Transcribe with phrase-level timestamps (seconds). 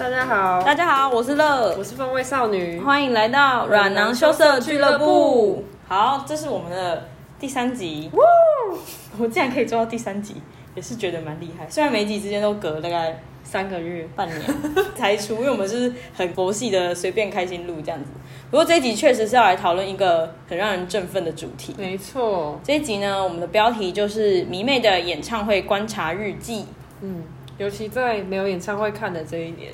[0.00, 5.62] 大家好，大家好，我是乐，我是风味少女，欢迎来到软囊羞涩俱乐部。
[5.86, 7.06] 好，这是我们的
[7.38, 8.24] 第三集，哇，
[9.18, 10.36] 我竟然可以做到第三集，
[10.74, 11.68] 也是觉得蛮厉害。
[11.68, 14.42] 虽然每集之间都隔大概三个月、半年
[14.96, 18.06] 才出，因为我们是很佛系的，随便开心录这样子。
[18.50, 21.74] 不过这一集确实是要来讨论一个很让人振奋的主题。
[21.76, 26.64] 没错，这一集呢，我们的标题就是迷妹的演唱会观察日记。
[27.02, 27.22] 嗯，
[27.60, 29.70] 尤其在没有演唱会看的这一年，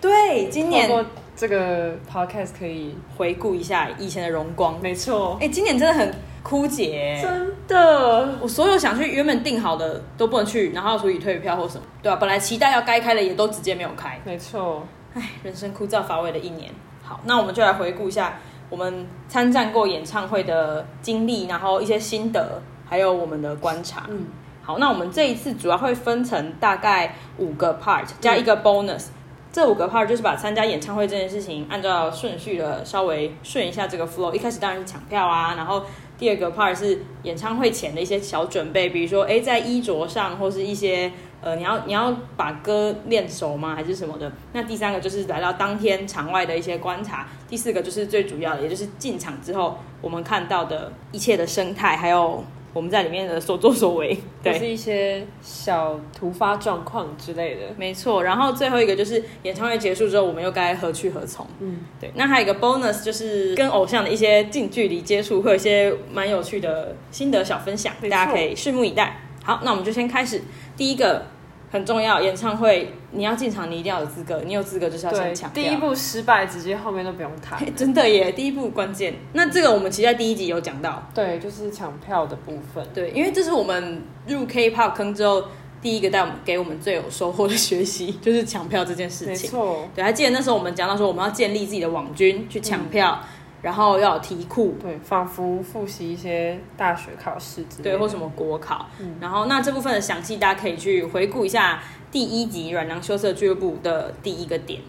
[0.00, 0.90] 对，今年
[1.36, 4.76] 这个 podcast 可以回顾一下以前的荣光。
[4.82, 6.12] 没错，哎，今年真的很
[6.42, 12.16] 枯竭，真的，我所有想去原本订好的都不能去，然后所以退票或什么，对啊？
[12.16, 14.20] 本来期待要该开的也都直接没有开。
[14.24, 14.84] 没错，
[15.14, 16.68] 哎，人生枯燥乏味的一年。
[17.04, 24.06] 好，那我们就来回顾一下我们参战过演唱会的经历，然后一些心得，还有我们的观察。
[24.08, 24.26] 嗯。
[24.68, 29.12] 好，那我们这一次主要会分成大概五个 part 加一个 bonus，嗯、
[29.50, 34.30] 这五个 part 就是把参加演唱会这件事情按照顺序的稍微顺一下这个 flow。
[34.34, 35.84] 一开始当然是抢票啊，然后
[36.18, 41.10] 第二个 part 是演唱会前的一些小准备，比如说诶在衣着上或是一些
[41.40, 44.30] 呃你要你要把歌练熟吗还是什么的。
[44.52, 52.44] 那第三个就是来到当天场外的一些观察，第四个就是最主要的，也就是进场之后我们看到的一切的生态还有。
[52.78, 58.22] 我们在里面的所作所为， 对，是一些小突发状况之类的，没错。
[58.22, 61.44] 然后最后一个就是演唱会结束之后，我们又该何去何从？
[61.58, 62.12] 嗯，对。
[62.14, 69.20] 那还有一个 bonus 就是跟偶像的一些近距离接触，会有一些蛮有趣的心得小分享，大家可以拭目以待。
[69.42, 70.40] 好，那我们就先开始
[70.76, 71.26] 第一个。
[71.70, 74.40] 很重要，演唱会你要进场，你一定要有资格。
[74.46, 75.52] 你有资格就是要先抢。
[75.52, 77.60] 第一步失败，直接后面都不用谈。
[77.76, 79.14] 真的耶，第一步关键。
[79.34, 81.06] 那这个我们其实在第一集有讲到。
[81.14, 82.86] 对，就是抢票的部分。
[82.94, 85.44] 对，因为这是我们入 K-pop 坑之后
[85.82, 89.28] 第一个带我们给我们最有收获的学习， 就是抢票这件事情。
[89.28, 89.88] 没错。
[89.94, 93.20] 对，还记得那时候我们讲到说，我们要建立自己的网军去抢票。
[93.22, 93.28] 嗯
[93.60, 98.86] 然后要有题库，对，仿佛复习一些大学考试之类的，对，或什么国考。
[99.00, 101.80] 嗯，然后那这部分的详细，大家可以去回顾一下
[102.12, 104.80] 第一集《软囊羞涩俱乐部》的第一个点。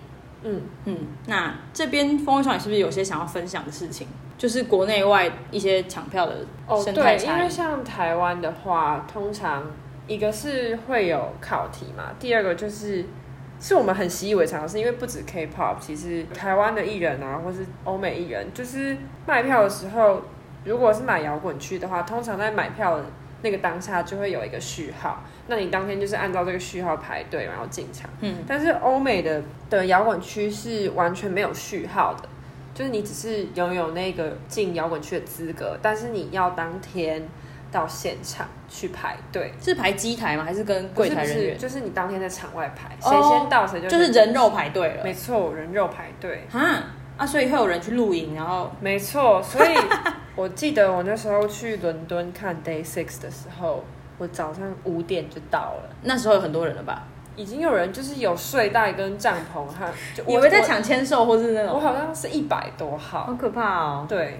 [0.43, 0.97] 嗯嗯，
[1.27, 4.07] 那这边风味少女是不是有些想要分享的事情？
[4.37, 6.45] 就是国内外一些抢票的。
[6.67, 9.63] 哦，对，因为像台湾的话，通常
[10.07, 13.05] 一个是会有考题嘛，第二个就是。
[13.59, 18.95] 是我们很习以为常的事，因为不止 K-pop，其实台湾的艺人啊，或是欧美艺人，就是
[19.27, 20.21] 卖票的时候，
[20.63, 23.05] 如果是买摇滚区的话，通常在买票的
[23.41, 28.09] 那个当下就会有一个序号，那你当天就是按照这个序号排队，然后进场。
[28.21, 32.29] 嗯，但是欧美的的摇滚区是完全没有序号的，
[32.73, 37.27] 就是你只是拥有那个进摇滚区的资格，但是你要当天。
[37.71, 40.43] 到现场去排队，是排机台吗？
[40.43, 41.57] 还是跟柜台人员？
[41.57, 45.03] 就是你当天在场外排，谁先到谁就就是人肉排队了。
[45.03, 46.45] 没错，人肉排队。
[46.51, 46.59] 哈
[47.17, 49.43] 啊，所以会有人去露营，然后没错。
[49.43, 49.69] 所以
[50.35, 53.83] 我记得我那时候去伦敦看 Day Six 的时候，
[54.17, 55.89] 我早上五点就到了。
[56.03, 57.03] 那时候有很多人了吧？
[57.35, 61.73] 已经有人就是有睡袋跟帐篷哈，就以为在抢签售或是那种。
[61.73, 64.05] 我好像是一百多号，好可怕哦。
[64.09, 64.39] 对。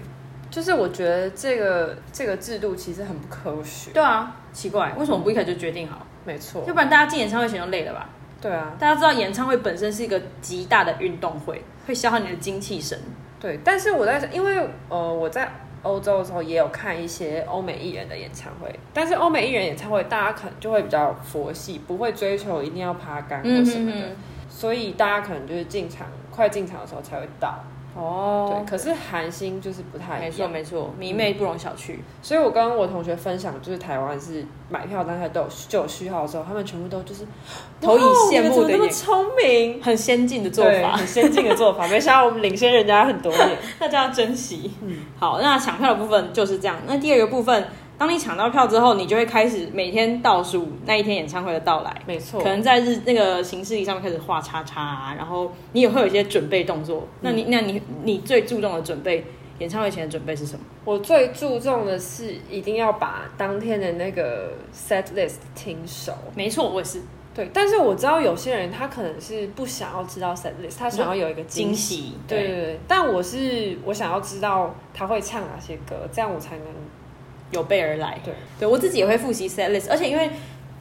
[0.50, 3.92] 就是我觉得这个这个制度其实很不科学。
[3.92, 5.98] 对啊，奇怪，为什么不一开始就决定好？
[6.00, 8.08] 嗯、没错，要不然大家进演唱会前就累了吧？
[8.40, 12.98] 对啊，大家知道演唱会本身是一个极大的运动会，会消耗你的精气神。
[13.38, 15.50] 对，但是我在因为呃我在
[15.82, 24.16] 欧洲的时候也有看一些欧美艺人的演唱会，但是欧美艺人演唱会大家可能就会比较佛系，不会追求一定要趴杆或什么的，嗯、哼哼，
[24.48, 27.62] 所以大家可能就是进场快进场的时候才会到。
[27.96, 31.94] 哦，对，可是韩星就是不太一样，没错没错，迷妹不容小觑。
[31.94, 37.26] 嗯，所以我跟我同学分享，就是台湾是买票当下都有就有序号的时候，他们全部都就是
[37.80, 38.78] 投以羡慕的眼。
[38.78, 44.70] 光，聪明，很先进的做法，很先进的做法， 没想到我们领先人家很多年， 大家要珍惜。
[44.82, 47.68] 嗯，好，那抢票的部分就是这样，那第二个部分。
[48.00, 51.94] 当你抢到票之后，你就会开始每天倒数那一天演唱会的到来。
[52.06, 57.00] 没错，可能在日那个行事历上面开始画叉叉啊，然后你也会有一些准备动作。
[57.00, 59.22] 嗯、那你那你你最注重的准备，
[59.58, 60.60] 演唱会前的准备是什么？
[60.86, 66.14] 我最注重的是一定要把当天的那个 set list 听熟。
[66.34, 67.02] 没错，我也是。
[67.34, 71.96] 对，但是我知道有些人他可能是不想要知道 set list，他想要有一个惊喜。
[71.96, 76.64] 喜对对对，但我是我想要知道他会唱哪些歌，这样我才能。
[77.50, 78.34] 有备而来，对。
[78.58, 80.30] 对，我自己也会复习 set list，而且因为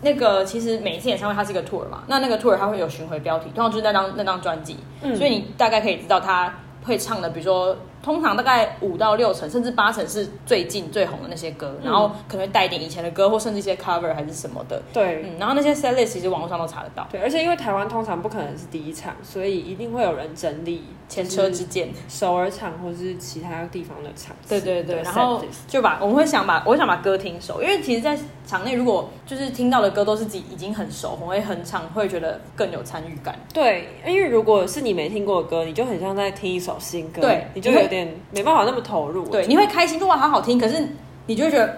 [0.01, 14.81] 那个其实每一次演唱会它是一个 tour 嘛，那那个 tour 它会有巡回标题，通常就是那张那张专辑，嗯，所以你大概可以知道它会唱的，比如说通常大概五到六成，甚至八成是最近最红的那些歌，然后可能会带一点以前的歌，或甚至一些 cover 还是什么的。
[14.93, 17.07] 对，嗯，然后那些 set list 其实网络上都查得到。
[17.11, 24.35] 对，而且因为台湾通常不可能是第一场，所以一定会有人整理前车之鉴，首尔场或是其他地方的场。
[24.47, 28.17] 对对对，然后就把我们会想把我想把歌听熟，因为其实，在
[28.47, 33.37] 场内如果就是听到的歌都是自己已经很熟，我会很唱，会觉得更有参与感。
[33.53, 39.27] 对，因为如果是你没听过的歌，你就很像在听一首新歌，对，你就有点没办法那么投入。
[39.27, 40.87] 对，你会开心，说哇好好听，可是
[41.25, 41.77] 你就会觉得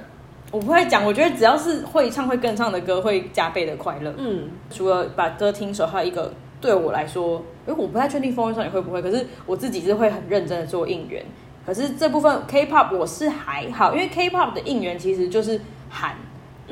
[0.52, 4.14] 我不会讲，我觉得只要是会唱会跟唱的歌，会加倍的快乐。
[4.18, 11.26] 嗯，除了把歌听熟，还有一个对我来说，因为我不太确定风味少女会不会，可是我自己是会很认真的做应援。
[11.66, 15.60] 可是这部分 K-pop 我是还好，因为 K-pop 的应援其实就是
[15.90, 16.16] 喊。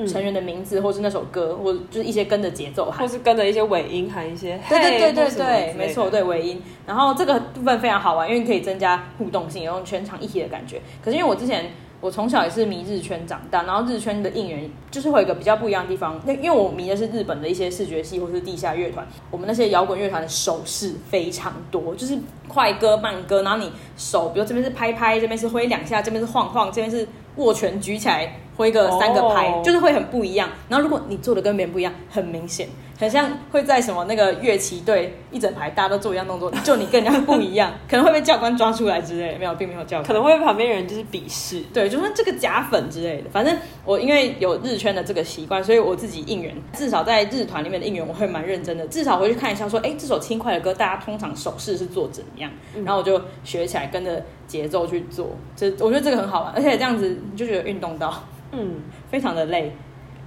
[0.08, 4.60] 成员的名字，或是那首歌，或者就是一些跟着节奏喊，或是跟着一些尾音喊一些。
[4.70, 6.62] 对对对对对，没错，对尾音。
[6.86, 10.82] 然后这个部分非常好玩，因为可以增加互动性，有全场一体的感觉。
[11.04, 16.20] 可是因为我之前我从小也是迷日圈长大，然后日圈的应援就是会有一个比较不一样的地方。
[16.26, 22.18] 那因为我迷的是日本的一些视觉系或是地下乐团，我们那些摇滚乐团的手势非常多，就是
[22.48, 27.06] 快歌慢歌，然后你手，比如这边是拍拍，这边是挥两下，这边是晃晃，这边是
[27.36, 28.34] 握拳举起来。
[28.60, 29.64] 挥个三个拍，oh.
[29.64, 30.50] 就是会很不一样。
[30.68, 32.68] 然后如果你做的跟别人不一样，很明显，
[33.00, 39.40] 很像会在什么那个乐器队一整排大家都做一样动作，就你跟人家不一样， 可能会被教官抓出来之类的。
[39.40, 43.30] 没有，并没有教官，可能会被旁边人就是鄙视，对，就说这个假粉之类的。
[43.32, 48.86] 反正我因为有日圈的这个习惯，所以我自己应援，至少在日团里面的应援，我会蛮认真的。
[48.88, 52.52] 至少回去看一下，说，哎，这首轻快的歌，大家通常手势是做怎样？
[52.84, 55.38] 然后我就学起来，跟着节奏去做。
[55.56, 58.14] 这我觉得这个很好玩，而且这样子你就觉得运动到。
[58.52, 58.82] 嗯，
[59.12, 59.72] 非常的累，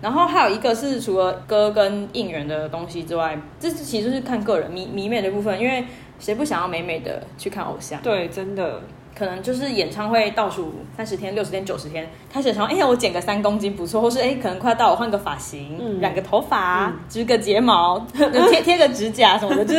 [0.02, 5.84] 然后还有一个是除了歌跟应援的东西之外，这其实是看个人迷迷妹的部分，因为
[6.19, 8.02] 谁不想要美美的去看偶像？
[8.02, 8.82] 对，真的，
[9.16, 18.04] 可能就是演唱会倒数三十天、六十天、九十天，开始想，哎呀，我减个三公斤不错，或是哎，可能快要到我换个发型，嗯、染个头发，嗯、织个睫毛，
[18.50, 19.75] 贴贴个指甲什么的，就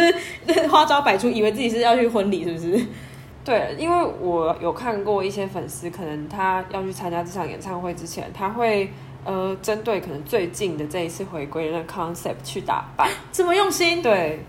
[0.54, 2.86] 是花招百出，以为自己是要去婚礼，是不是？
[3.44, 8.90] 对，因为我有看过一些粉丝，可能他要去参加这场演唱会之前，他会
[9.26, 14.02] 呃针对可能最近的这一次回归的那 concept 去打扮，这么用心。
[14.02, 14.44] 对，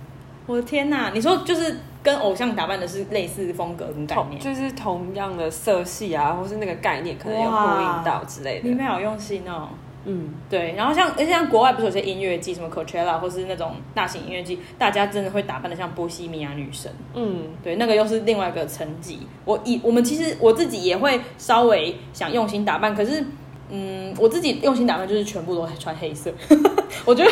[0.46, 1.10] 我的天哪！
[1.14, 8.68] 你说就是跟偶像打扮的是类似风格跟概念，就是同样的色系啊，或是那个概念可能有呼应到之类的。
[8.68, 9.68] 你们好用心哦。
[10.06, 16.92] 嗯，对，然后像而且像国外不是有些音乐季，什么 Coachella 或是那种大型音乐季，大家真的会打扮的像波西米亚女神。
[17.14, 19.20] 嗯，对，那个又是另外一个层级。
[19.46, 23.24] 我以我们其实我自己也会稍微想用心打扮，可是，
[23.70, 26.32] 嗯，我自己用心打扮就是全部都穿黑色。
[27.04, 27.30] 我觉得，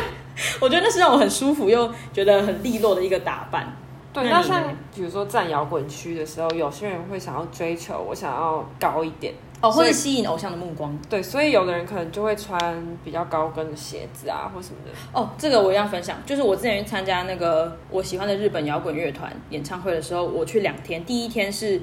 [0.61, 3.77] 我觉得那是让我很舒服又觉得很利落的一个打扮。
[4.13, 4.65] 对，那像
[4.95, 9.33] 比如说站摇滚区的时候，有些人会想要追求我想要高一点。
[9.63, 12.59] 哦，或者吸引偶像的目光，对，所以有的人可能就会穿
[13.05, 14.91] 比较高跟的鞋子啊，或什么的。
[15.13, 21.81] 哦，这个我要分享，就是我之前去参加那个我喜欢的日本摇滚乐团演唱会的时候，我去两天，第一天是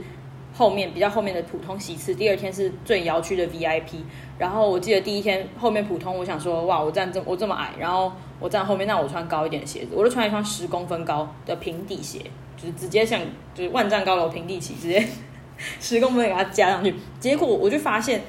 [0.54, 4.04] 后面比较后面的普通席次，第二天是最摇区的 VIP。
[4.40, 12.20] 然后我记得第一天后面普通，我想说哇，我站这我这么矮，然后我站后面，那我穿高一点的鞋子，我就穿一双十公分高的平底鞋，
[12.58, 13.20] 就是直接像
[13.54, 15.06] 就是万丈高楼平地起，直接。
[15.82, 18.22] 十公分给它加上去，结果我就发现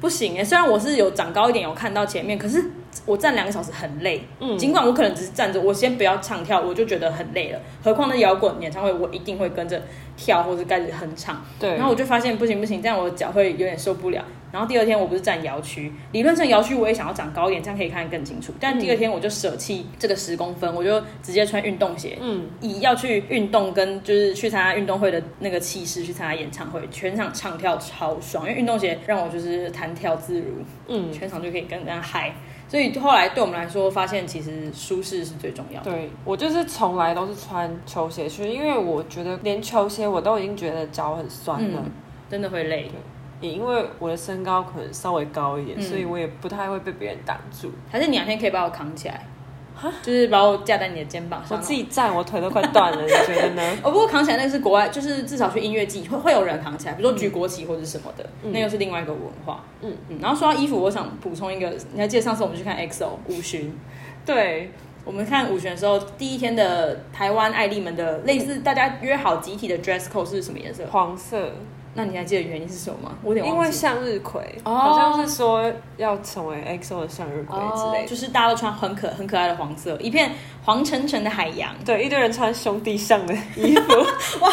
[0.00, 0.44] 不行哎！
[0.44, 2.64] 虽然我是有长高一点，有看到前面，可是
[3.04, 4.22] 我站两个小时很累。
[4.38, 7.58] 嗯，尽管我可能只是站着，我先不要唱跳，我就觉得很累了。
[7.82, 9.82] 何况那摇滚演唱会，我一定会跟着
[10.16, 11.44] 跳或者开始哼唱。
[11.58, 14.24] 对，然后我就发现不行不行，这样我的脚会有点受不了。
[14.52, 18.52] 然后第二天我不是站摇区，理论上摇区我也想要长高一点，这样可以看得更清楚。
[18.60, 30.46] 但第二天我就舍弃这个十公分，我就直接穿运动鞋，嗯，以要去运动跟就是去参加运动会的那个气势去参加演唱会，全场唱跳超爽，因为运动鞋让我就是弹跳自如，
[30.88, 32.34] 嗯，全场就可以跟人家嗨。
[32.68, 35.90] 所以后来对我们来说，发现其实舒适是最重要的。
[35.90, 41.90] 对，我就是从来都是穿球鞋去，因为我觉得连球鞋我都已经觉得脚很酸了，嗯，
[42.30, 42.90] 真的会累。
[43.42, 47.70] 也因为我的身高可能稍微高一点，嗯、所以我也不太会被别人挡住。
[47.90, 49.26] 还是你两天可以把我扛起来，
[49.74, 51.58] 哈就是把我架在你的肩膀上。
[51.58, 53.62] 我自己站，我腿都快断了，你觉得呢？
[53.84, 59.64] 哦，不过扛起来那个是国外，就是至少去音乐季会会有人扛起来，比如说举国旗或者什么的，嗯、那又是另外一个文化。
[59.82, 60.18] 嗯嗯。
[60.20, 63.76] 然后说到衣服，我想补充一个，你还记得上次我们去看 EXO 五旬？
[64.24, 64.70] 对。
[65.04, 70.86] 我们看五选的时候，第一天的台湾爱丽们的类似大家约好集体的 dress code 是什么颜色？
[70.92, 71.50] 黄色。
[71.94, 73.18] 那你还记得原因是什么吗？
[73.22, 80.32] 我有点因为向日葵，oh, 好像是说要成为 XO 的向日葵之类的，oh, 就是大家都穿很可很可爱的黄色，一片
[80.64, 81.74] 黄澄澄的海洋。
[81.84, 83.92] 对，一堆人穿兄弟像的衣服，
[84.40, 84.50] 哇，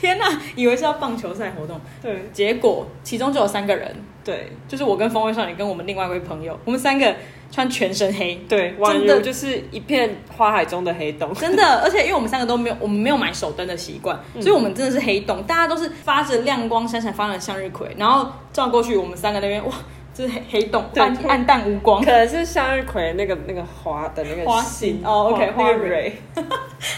[0.00, 1.80] 天哪，以为是要棒球赛活动。
[2.02, 7.14] 对，结果其中就有三个人，对，就是我跟风味少女跟我们另外一位朋友，我们三个。
[7.54, 11.82] 穿全身黑，对，真的就是一片花海中的黑洞，真的。
[11.82, 15.40] 而且因为我们三个都没有，我们没有买手灯的习惯，嗯、所以我们真的是黑洞。
[15.44, 19.72] 大家都是发着亮光、闪闪发亮的向日葵，然后照过去，我们三个那边哇，
[20.12, 22.02] 这是黑黑洞，暗暗淡无光。
[22.02, 26.12] 可能是向日葵那个那个花的那个花心哦，OK，花蕊，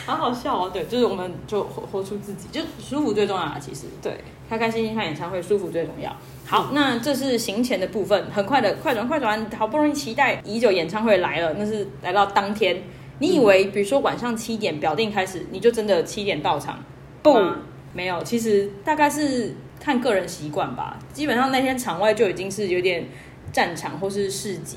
[0.06, 0.70] 好好笑哦。
[0.72, 3.58] 对，就是我们就活活出自己，就舒服最重要啊。
[3.60, 4.16] 其实，对，
[4.48, 6.10] 开开心心看演唱会，舒服最重要。
[6.48, 12.80] 好，那这是行前的部分，很快的快转快转，好不容易期待已久演唱会来了，那是来到当天。
[13.18, 16.78] 你以为，比如说晚上七点表定开始，你就真的七点到场？
[17.20, 17.36] 不，
[17.92, 20.98] 没有，其实大概是看个人习惯吧。
[21.12, 23.08] 基本上那天场外就已经是有点
[23.52, 24.76] 战场或是市集。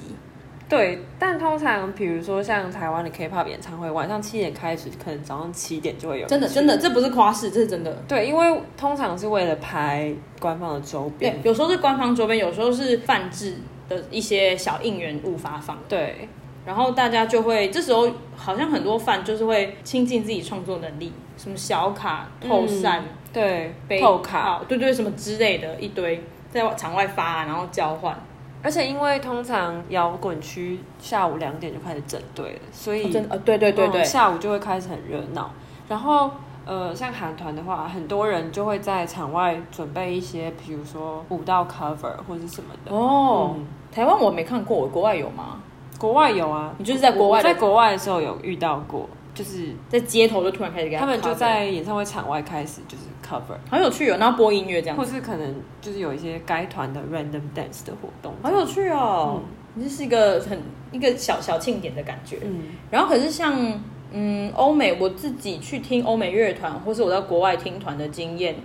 [0.70, 6.28] 对，但通常比如说像台湾的 K-pop 演唱会，晚上七点开始，可能早上七点就会有。
[6.28, 7.92] 真的，真的，这不是夸饰，这是真的。
[8.08, 13.56] 对，因为通常是为了拍官方的周边，对，有时候是官方周边，有时候是泛制
[13.90, 15.76] 的一些小应援物发放。
[15.90, 16.30] 对，
[16.68, 28.16] 然后大家就会这时候好像很多饭就是会亲近自己创作能力，什么小卡、透扇、嗯，对，背透卡，对对，什么之类的一堆在场外发，然后交换。
[28.62, 35.50] 而且因为通常摇滚区下午两点就开始整队了，所以、哦、真的呃对对对对、嗯，下午就会开始很热闹。
[35.88, 36.30] 然后
[36.66, 42.94] 呃像韩团的话，很多人就会在场外准备一些，比如说舞蹈 cover 或者是什么的。
[42.94, 45.62] 哦，嗯、台湾我没看过，国外有吗？
[45.98, 53.04] 国外有啊，你就是在国外，在国外的时候有遇到过，就是在街头就突然开始给他，他们就在演唱会场外开始就是。
[53.30, 59.42] Cover 好有趣哦，然后播音乐这样，或是可能就是有一些该团的 random dance 的活动，好有趣哦，
[59.78, 60.60] 这、嗯、是一个很
[60.92, 62.38] 一个小小庆典的感觉。
[62.44, 63.80] 嗯，然后可是像
[64.12, 68.56] 嗯欧美，我自己去听欧美乐团，或是我在国外听团的经验，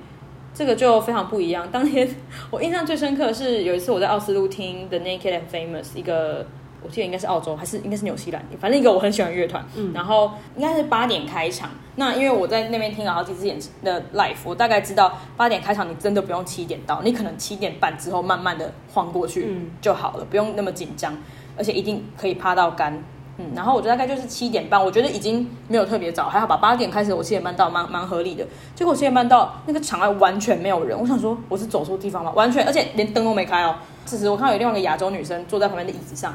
[0.54, 1.68] 这个就非常不一样。
[1.70, 2.08] 当天
[2.50, 6.46] 我印象最深刻的是有一次我在奥斯陆听 The Naked and Famous 一个。
[6.84, 9.64] 我记得应该是澳洲，还是应该是纽西兰，反正一个我很喜欢乐团。
[9.74, 11.70] 嗯，然后应该是八点开场。
[11.96, 21.16] 那因为我在那边听了好几次演的 live，我大概知道八点开场，你真的不用七点到，你可能七点半之后慢慢的晃过去就好了，嗯、不用那么紧张，
[21.56, 23.02] 而且一定可以趴到干。
[23.36, 26.56] 嗯，然后我觉得大概就是七点半，我觉得已经没有特别早，还好吧。
[26.56, 28.46] 八点开始，我七点半到，蛮蛮合理的。
[28.76, 32.30] 结果我七点半到，那个场外完全没有人，我想说我是走错地方吗？
[32.36, 33.74] 完全，而且连灯都没开哦。
[34.04, 36.32] 此时我看到有另外一个亚洲女生坐在旁边的椅子上。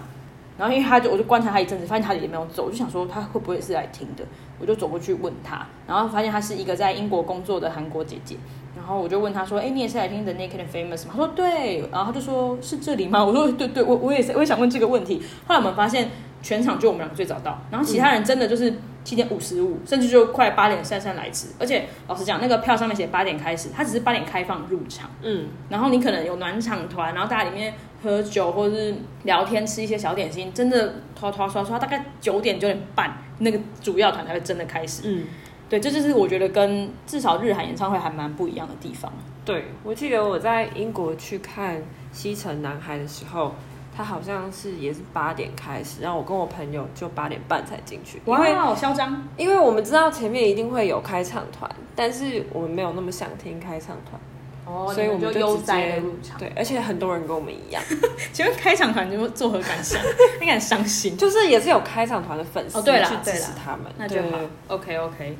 [0.59, 4.25] 然后因为他就我就观察他一阵子，发现他也没有走，我就想说他会不会是来听的，
[4.59, 8.35] 我就走过去问他，然后发现他是一个在英国工作的韩国姐姐，
[8.75, 16.09] 然后我就问他说：“哎，你也是来听 The Naked and Famous 吗？”他说：“对。”然后他就说：“是这里吗？”我说：“对对，我我也是，我也想问这个问题。”后来我们发现
[16.41, 21.47] 全场就我们两个最早到，然后其他人真的就是七点五十五，甚至就快八点姗姗来迟。
[21.59, 27.73] 而且老实讲，那个票上面写八点开始，它只是八点开放入场，嗯，然后你可能有暖场团，然后大家里面。
[28.01, 35.01] 喝酒或者是聊天，吃一些小点心，真的拖拖刷刷，大概九点九点半，那个主要团才会真的开始。
[35.03, 35.25] 嗯，
[35.67, 39.11] 对，这就是我觉得跟至少日韩演唱会还蛮不一样的地方。
[39.43, 43.53] 对，我记得我在英国去看西城男孩的时候，
[43.99, 48.21] 他好像是也是八点开始，然后我跟我朋友就八点半才进去。
[48.27, 49.27] 哇，好嚣张！
[49.35, 54.21] 因为我们知道前面一定会有开场团，但是我们没有那么想听开场团。
[54.65, 56.39] 哦，所以我们就悠哉的入场。
[56.39, 57.83] 对，而且很多人跟我们一样。
[58.31, 60.01] 请问开场团你们作何感想？
[60.39, 61.17] 应该很伤心。
[61.17, 64.39] 就是也是有开场团的粉丝去支持他们，那就好。
[64.69, 65.37] OK OK，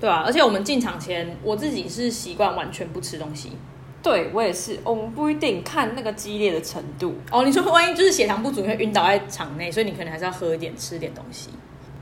[0.00, 3.52] 对啊，而且我们进场前，我自己是习惯完全不吃东西。
[4.02, 7.14] 对我也是，我们不一定看那个激烈的程度。
[7.30, 11.50] 哦，你说万一就是血糖不足，你会晕倒在场内，所以你可能还是要喝一点、吃点东西。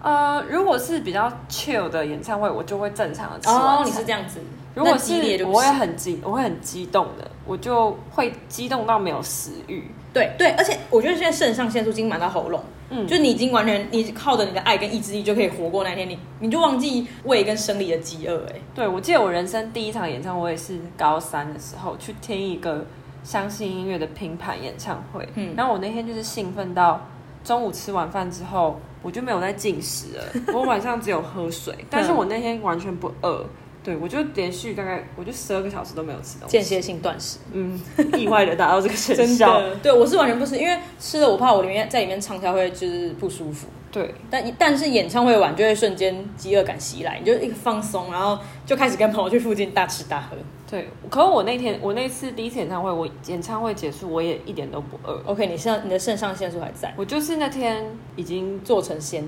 [0.01, 3.49] 呃，如果是比较 chill 的演唱会，我就会正常的吃。
[3.49, 4.39] 哦，你是这样子。
[4.75, 9.91] 如果是我会很激，我会很激动的，我就会激动到没有食欲。
[10.13, 18.45] 对对，而且我觉得现在肾上腺素已经满到喉咙，嗯，就你已经完全，你靠着你的爱跟意志力就可以活过那天，你你就忘记胃跟生理的饥饿。
[18.47, 22.87] 哎，对，我记得我人生第一场演唱会是高三的时候去听一个
[23.23, 27.07] 相信音乐的拼盘演唱会，嗯，然后我那天就是兴奋到
[27.45, 30.25] 中午吃完饭之后，我就没有再进食了，
[30.55, 33.45] 我晚上只有喝水， 但是我那天完全不饿。
[33.89, 37.81] 对，我就连续大概我就十二个小时都没有吃东西，间歇性断食，嗯，
[38.19, 39.63] 意外的达到这个成效。
[39.83, 43.67] 对，我是完全不吃，因为吃了我怕我里面在里面唱跳会就是不舒服。
[43.91, 50.37] 对，但但是演唱会完就会瞬间饥饿感袭来，你就一个放松，然后就开始跟朋友去附近大吃大喝。
[50.71, 55.19] 对，可是我那天我那次第一次演唱会，我演唱会结束我也一点都不饿。
[55.25, 59.27] OK，你现在你的肾上腺素还在，我就是那天已经做成仙，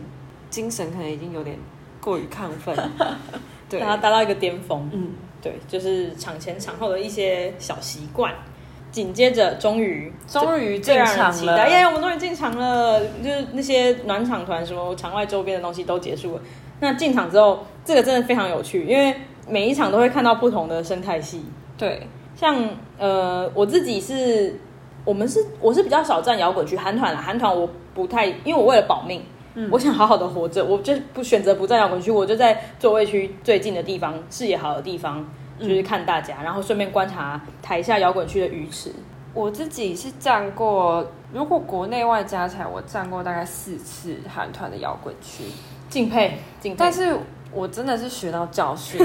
[0.50, 1.56] 精神可能已经有点
[1.98, 2.76] 过于亢奋，
[3.70, 4.90] 对，让它达到一个巅峰。
[4.92, 8.34] 嗯，对，就是场前场后的一些小习惯。
[8.92, 11.84] 紧接着，终于终于进场了，耶！
[11.84, 16.42] 我们终于进场了，就是那些暖场团什么场外周边的东西都结束了。
[16.80, 19.14] 那进场之后，这个真的非常有趣，因为
[19.48, 21.44] 每一场都会看到不同的生态系。
[21.78, 24.58] 对，像呃，我自己是，
[25.04, 29.22] 我们是我是比较少站摇滚区，韩团啦，韩团我不太，因为我为了保命，
[29.54, 35.24] 嗯，我想好好的活着，我就不选择不在摇滚区，我就在座位区最近的地方，视野好的地方。
[35.58, 38.90] 就是看大家，然后顺便观察台下摇滚区的鱼池。
[39.34, 45.44] 我自己是站过，如果国内外加起来，我站过大概四次韩团的摇滚区，
[45.90, 46.76] 敬佩敬佩。
[46.78, 47.14] 但是
[47.52, 48.98] 我真的是学到教训，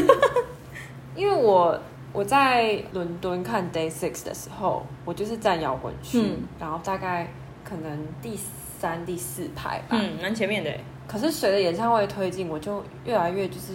[1.13, 1.77] 因为我
[2.13, 7.29] 我在伦敦看 Day Six 的时候，我就是站摇滚区，嗯、然后大概
[7.65, 8.39] 可能第
[8.79, 10.71] 三、第四排吧，嗯，蛮前面的。
[11.07, 13.73] 可是随着演唱会推进，我就越来越就是。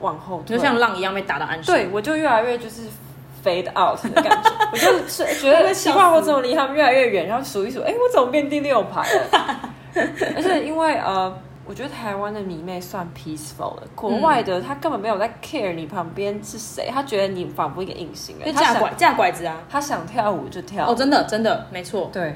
[0.00, 2.88] 往后就像浪一样被打到岸上，对，我就越来越就是
[3.44, 7.26] fade out 的感觉， 我就是觉得奇怪，我怎么离他们越来越远？
[7.26, 9.70] 然后数一数，哎，我怎么变第六排了？
[10.34, 20.90] 而且因为呃，我觉得台湾的迷妹算 peaceful 的，国外的他根本没有在 care 你旁边是谁，他觉得你仿佛一个隐形人，架拐架拐子啊，他想跳舞就跳。
[20.90, 22.34] 哦，真的真的没错，对。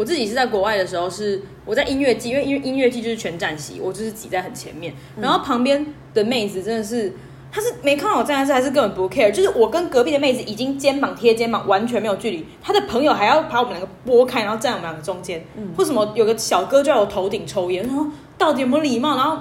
[0.00, 7.12] 我自己是在国外的时候，是我在音乐季，因为音音乐季就是全站席，我就是挤在很前面，然后旁边的妹子真的是，
[7.52, 18.06] 她是没看到我站在这，还是根本不 care，就是我跟隔壁的妹子已经肩膀贴肩膀，完全没有距离，她的朋友还要把我们两个拨开，然后站我们两个中间，嗯，为什么有个小哥就在我头顶抽烟，然后
[18.38, 19.16] 到底有没有礼貌？
[19.16, 19.36] 然后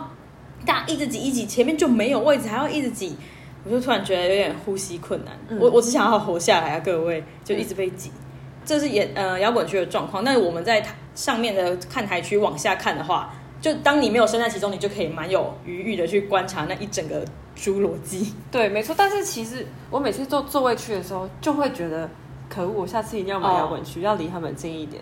[0.66, 3.16] 大家一直挤一挤，前面就没有位置，还要一直挤，
[3.64, 8.10] 我就突然觉得有点呼吸困难，嗯、我我只想要活下来啊，各位，就一直被挤。
[8.10, 8.26] 嗯
[8.70, 10.24] 这是演呃摇滚区的状况。
[10.24, 10.86] 那我们在
[11.16, 17.26] 上面的看台区往下看的话，就当你没有身在其中，你就可以蛮有余裕的去观察那一整个
[17.58, 18.36] 侏罗纪。
[18.52, 18.94] 对，没错。
[18.96, 22.08] 但是其实我每次坐座位区的时候，就会觉得
[22.48, 25.02] 可恶，我下次一定要买摇滚区，哦、要离他们近一点。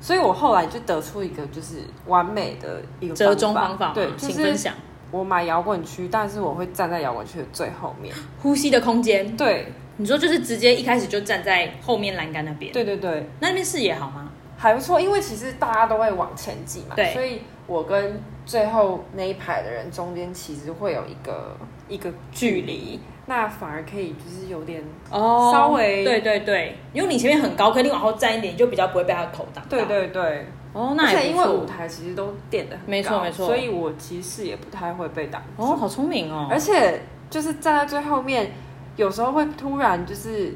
[0.00, 3.92] 所以我后来就得出一个就是完美的一个折中方法。
[3.92, 4.72] 对，请分享。
[5.10, 9.36] 我买摇滚区，但是我会站在摇滚区的最后面，呼吸的空间。
[9.36, 9.70] 对。
[9.98, 12.72] 你说就是直接一开始就站在后面栏杆那边？
[12.72, 14.30] 对对对，那边视野好吗？
[14.56, 21.56] 还不错，因为其实大家都会往前挤嘛，对，所以我跟最后那一排的人中间其实会有一个
[21.88, 29.64] 一个距离，那反而可以就是有点哦，稍微对对对，因为你前面很高，可以你往后站一点，就比较不会被他头挡。
[29.68, 35.42] 对对对，哦，那而且因为舞台其实都垫的没错没错，所以我其实视野不太会被挡。
[35.56, 38.52] 哦，好聪明哦，而且就是站在最后面。
[38.96, 40.54] 有时候会突然就是，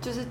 [0.00, 0.26] 就是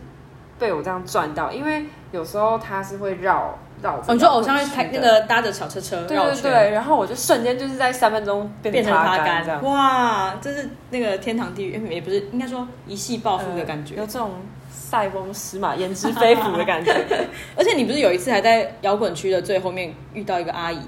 [0.59, 3.95] 被我这样转到，因为有时候他是会绕绕。
[3.95, 9.63] 哦，你说偶像会开那个搭着小车车绕，对对对，然后我就瞬间就是在三分钟变成他干这样。
[9.63, 14.33] 哇，这是那个天堂地狱，也不是应该说一夕暴富的感觉，有这种
[14.69, 16.93] 塞翁失马焉知非福的感觉。
[17.55, 20.81] 而且你不是有一次还在摇滚区的最后面遇到一个阿姨，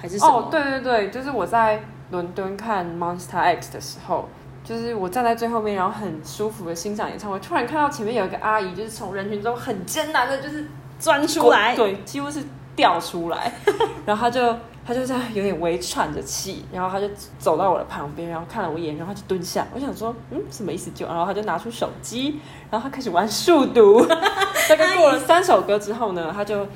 [0.00, 0.32] 还是什么？
[0.32, 4.28] 哦，对对对，就是我在伦敦看 Monster X 的时候。
[4.70, 10.64] 就是我站在最后面，然后很舒服的欣赏演唱会，突然看到前面有一个阿姨，就是从人群中很艰难的，就是
[10.96, 12.40] 钻出来， 对，几乎是
[12.76, 13.52] 掉出来，
[14.06, 14.56] 然后她就
[14.86, 19.66] 她就这样有点微喘着气，然后她就走到我的旁边，然后看了我一眼，然后就蹲下。
[19.74, 21.04] 我想说，嗯，什么意思就？
[21.04, 22.38] 就然后她就拿出手机，
[22.70, 24.04] 然后他开始玩数独。
[24.68, 26.66] 大概过了三首歌之后呢，他就。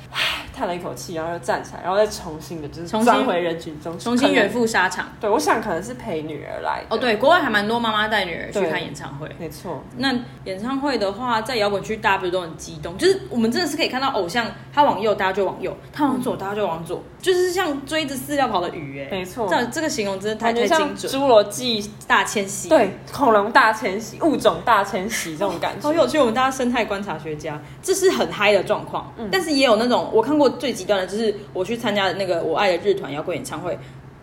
[0.57, 5.09] 叹了一口气，然后又站起来，然后再重新的，就是重新回人群中，重新远赴沙场。
[5.19, 6.81] 对，我想可能是陪女儿来。
[6.87, 9.29] 哦，对，国外还蛮多妈妈带女儿去看演唱会。
[9.37, 9.83] 没错。
[9.97, 12.97] 那演唱会的话，在摇滚区，大家不是都很激动？
[12.97, 17.03] 就是我们真的是可以看到偶像，他往右，大家就往右；他往左，大家就往左。
[17.21, 19.49] 就是像追着饲料跑的鱼，哎，没错。
[19.49, 21.11] 这这个形容真的太太精准。
[21.11, 26.17] 侏罗纪大迁徙，对，恐龙大迁徙，物种大迁徙这种感觉，好有趣。
[26.17, 29.13] 我们大家生态观察学家，这是很嗨的状况。
[29.17, 31.33] 嗯，但是也有那种我看过最极端的，就是。
[31.53, 33.77] 我去参加的那个我爱的日团摇滚演唱会，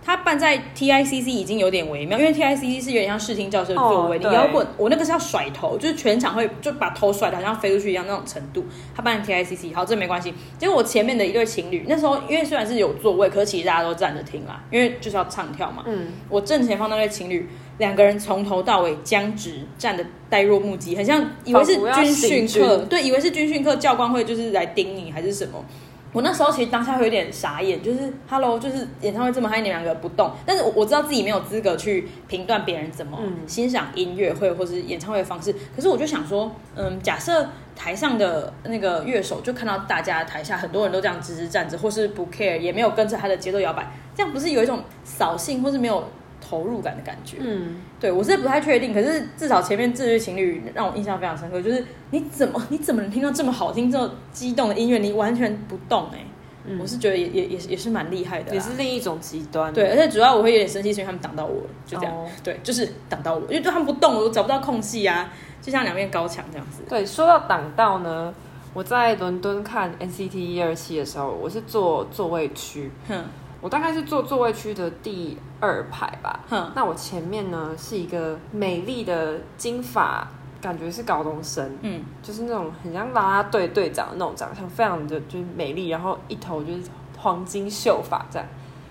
[0.04, 4.18] 他办在 TICC 已经有点微妙，因为 TICC 是有点像视听教室的座位。
[4.18, 8.64] 你摇滚，我那个是要甩头，就是全场会就把头甩的好像飞出去一样那种程度。
[8.94, 10.34] 他办在 TICC，好，这没关系。
[10.58, 15.84] 结果我前面的一对情侣，那时候因为虽然是有座位，可是其实大家都站着听啦，因为就是要唱跳嘛。
[15.86, 17.48] 嗯，我正前方那对情侣。
[17.78, 25.64] 两个人从头到尾僵直站的呆若木鸡，很像以为是军训课，对，以为是军训课，教官会就是来盯你还是什么。
[26.12, 30.30] 我那时候其实当下会有点傻眼，就是 Hello，就是演唱会这么嗨，你们两个不动。
[30.44, 35.54] 但是我我知道自己没有资格去评断别人怎么欣赏音乐会或是演唱会的方式。
[35.74, 46.04] 可是我就想说，嗯，假设台上的那个乐手就看到大家台下很多人都这样直直站着，或是不 care，也没有跟着他的节奏摇摆，这样不是有一种扫兴或是没有
[46.52, 47.38] 投入感的感觉？
[47.40, 48.92] 嗯，对我是不太确定。
[48.92, 56.26] 可是至少前面这对情侣让我印象非常深刻，就是你怎么 你怎么能听到这么好听、这么激动的音乐，你完全不动哎、欸？
[56.66, 59.72] 嗯、我是觉得也也也是也是蛮厉害的，也是另一种极端。
[59.72, 62.14] 对，而且主要我会有点生气，是因为他们挡到我了，就这样。
[62.14, 66.82] 哦、对，就是挡到我，因为他们不动，我都找不到空隙啊，就像两面高墙这样子。
[66.86, 68.32] 对，说到挡到呢，
[68.74, 72.90] 我在伦敦看 NCT 一二七的时候，我是坐座位区。
[73.08, 73.24] 哼。
[73.62, 76.40] 我大概是坐座位区的第二排吧。
[76.50, 80.28] 哼，那我前面呢是一个美丽的金发，
[80.60, 81.78] 感觉是高中生。
[81.80, 86.82] 嗯，就是那种很像啦啦队队长的那种长相，非常的就是美丽，然后一头就是
[87.16, 88.46] 黄金秀发这样。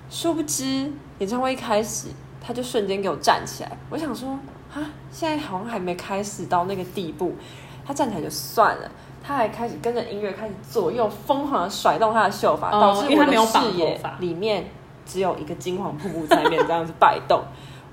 [0.09, 2.07] 殊不知演唱会一开始，
[2.39, 3.77] 他就瞬间给我站起来。
[3.89, 4.29] 我想说，
[4.73, 4.79] 啊，
[5.11, 7.35] 现在好像还没开始到那个地步，
[7.85, 8.89] 他站起来就算了。
[9.23, 14.65] 他还开始跟着音乐开始左右疯狂的甩动他的秀发，导致我的视野里面
[15.05, 17.41] 只有一个金黄瀑布在那边这样子摆动，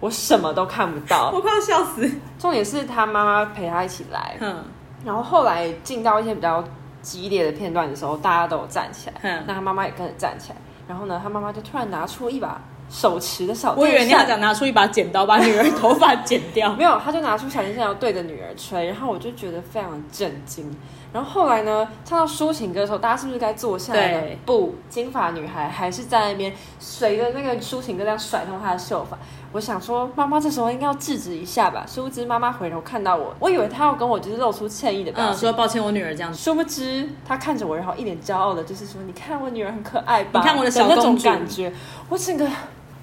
[0.00, 2.10] 我什么都看不到， 我快要笑死。
[2.38, 4.64] 重点是他妈妈陪他一起来，嗯，
[5.04, 6.64] 然后后来进到一些比较
[7.02, 10.56] 激烈的片段的时候，大家都有站起来，嗯，那他妈妈也跟着站起来，
[10.88, 12.60] 然后呢，他妈妈就突然拿出一把
[12.90, 20.74] 手持的小，我以为你要讲拿出一把剪刀把女儿头发剪掉， 没有，他就拿出小电扇要对着女儿吹，然后我就觉得非常震惊。
[21.12, 24.20] 然后后来呢，唱到抒情歌的时候，大家是不是该坐下来了？
[24.20, 29.16] 对不，金发女孩还是在那边随着那个抒情歌这样甩动她的秀发。
[29.52, 31.86] 我想说，妈妈这时候应该要制止一下吧。
[31.88, 36.38] 殊不知妈妈回头看到我，我以为她要跟我就是露出歉意的表情，嗯，说抱歉，我女儿这样子。
[36.38, 40.40] 殊不知她看着我，然后一脸骄傲的，就是说，你看我女儿很可爱吧？
[40.40, 41.72] 你看我的小公主，感觉
[42.10, 42.46] 我整个。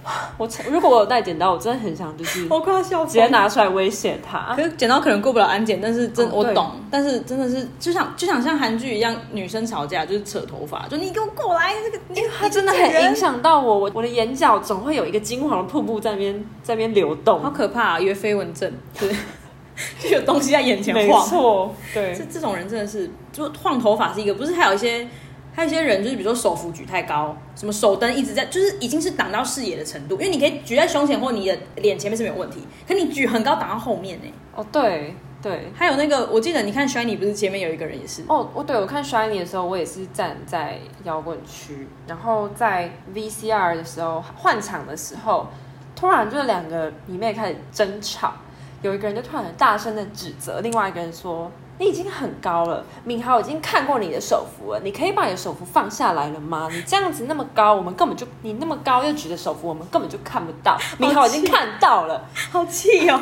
[0.38, 4.54] 我如果我有带剪刀，我真的很想就是 我快要笑，直接拿出来威胁他。
[4.56, 19.10] 可是剪刀可能过不了安检，但是真、哦、我懂，但是真的是就像就想像韩剧一样，女生吵架就是扯头发，就你给我过来这个，因为他真的很影响到我，我我的眼角总会有一个金黄的瀑布在那边在那边流动，好可怕、啊，以为飞蚊症，对，
[20.00, 25.08] 就有东西在眼前晃，没错，对，这这种人真的是，就晃头发是一个，不是还有一些。
[25.56, 30.16] 还有一些人就是，比如说手幅举太高，什么手灯一直在，就是已经是挡到视野的程度。
[30.16, 34.26] 因为你可以举在胸前或你的脸前面是没有问题，可你举很高挡到后面呢。
[34.54, 35.72] 哦，对对。
[35.74, 38.24] 还有那个，我记得你看 Shiny 不是前面有一个人也是。
[38.28, 45.48] 哦，我对我看 Shiny 的时候，我也是站在摇滚区，然后在 VCR 的时候换场的时候，
[45.96, 48.34] 突然就两个迷妹开始争吵，
[48.82, 51.50] 有一个人就突然很大声的指责另外一个人说。
[51.78, 56.70] 你已经很高了，敏豪已经看过你的手幅了，你可以把你的手幅放下来了吗？
[56.72, 60.78] 你这样子那么高，我们根本就你那么高又举着手幅，我们根本就看不到。
[60.98, 63.20] 敏豪已经看到了，好气哦！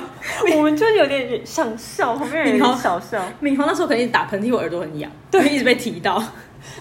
[0.55, 3.23] 我们就有点想笑，旁边人有点小笑。
[3.39, 6.21] 敏豪那时候肯定打喷嚏，我耳朵很痒，对，一直被提到。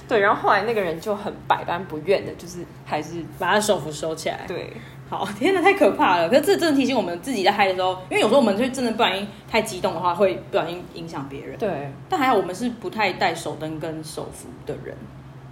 [0.06, 4.40] 对，然后后来那个人就很百般不愿的，就是还是把他手幅收起来。
[4.46, 4.72] 对。
[5.12, 6.26] 好， 天哪，太可怕了！
[6.26, 11.58] 可是这真的提醒我们自己在嗨的时候，因为有时候我们就真的不小心太激动的话，会不小心影响别人。
[11.58, 14.96] 对，但还好我们是不太带手灯跟手扶的人，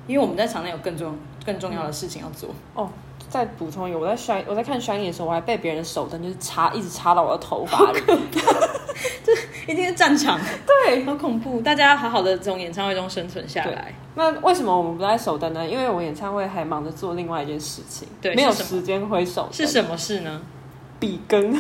[0.07, 2.49] 因为我们在场内有更重更重要的事情要做。
[2.75, 2.89] 哦，
[3.29, 8.01] 再补充一个，我在摔我在看摔你的时候，我还被别人的手灯就是插一直插到我的头发里。
[9.23, 9.33] 这
[9.71, 10.41] 一定是战场，
[10.83, 11.61] 对，好恐怖！
[11.61, 13.95] 大家好好的从演唱会中生存下来。
[14.15, 15.69] 那为什么我们不在手灯呢？
[15.69, 19.47] 因为我演唱会还忙着做另外一件事情，对，没有时间挥手。
[19.53, 20.41] 是什么事呢？
[20.99, 21.55] 笔耕，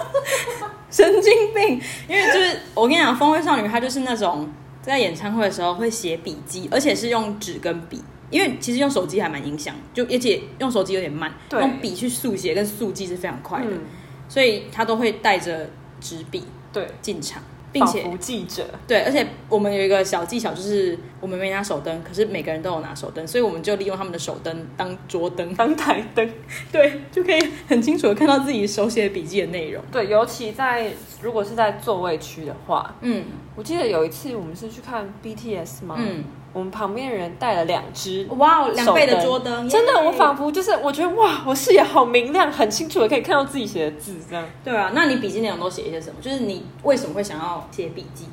[0.90, 1.80] 神经病！
[2.08, 4.48] 因为就是我跟你讲，风味少女她就是那种
[4.80, 8.02] 在演唱会的时候会写笔记，而且是用纸跟笔。
[8.30, 13.80] 因为其实用手机还蛮影响，就而且用手机有点慢，用笔去速写跟速记是非常快的，嗯、
[14.28, 15.68] 所以她都会带着
[16.00, 16.44] 纸笔。
[16.70, 26.30] 对，进场，并且记者对，而且我们有一个小技巧，就是我们没拿手灯，可是每个人都有拿手灯，所以我们就利用他们的手灯当桌灯、当台灯，
[26.72, 29.82] 对，就可以很清楚的看到自己手写笔记的内容。
[29.92, 35.96] 对，尤其在如果是在座位区的话，嗯，我记得有一次我们是去看 BTS 嘛？
[35.98, 36.24] 嗯。
[36.52, 44.44] 我们旁边人带了两只，哇，两倍的桌灯，真的，我仿佛就是，我觉得哇，我视野好明亮，很清楚的可以看到自己写的字，这样。
[44.64, 46.16] 对啊，那你笔记内容都写一些什么？
[46.20, 48.26] 就是你为什么会想要写笔记？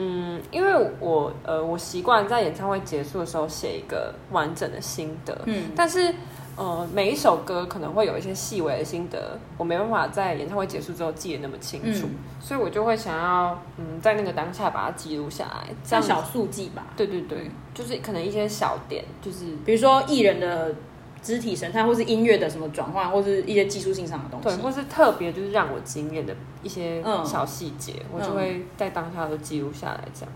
[0.00, 6.14] 嗯，因为我呃，我习惯在演唱会结束的时候写一个完整的心得，嗯，但是
[6.58, 16.88] 呃，每一首歌可能会有一些细微的心得，我没办法在演唱会结束之后记得那么清楚，嗯、所以我就会想要，嗯，在那个当下把它记录下来，这样小速记吧。
[16.96, 20.74] 对对对，就是可能一些小点，就是比如说艺人的
[21.22, 30.00] 肢体神态，或是音乐的什么转换，或是一些技术性上的东西，对，或是特别就是让我惊艳的一些小细节，嗯、我就会在当下都记录下来。
[30.12, 30.32] 这样，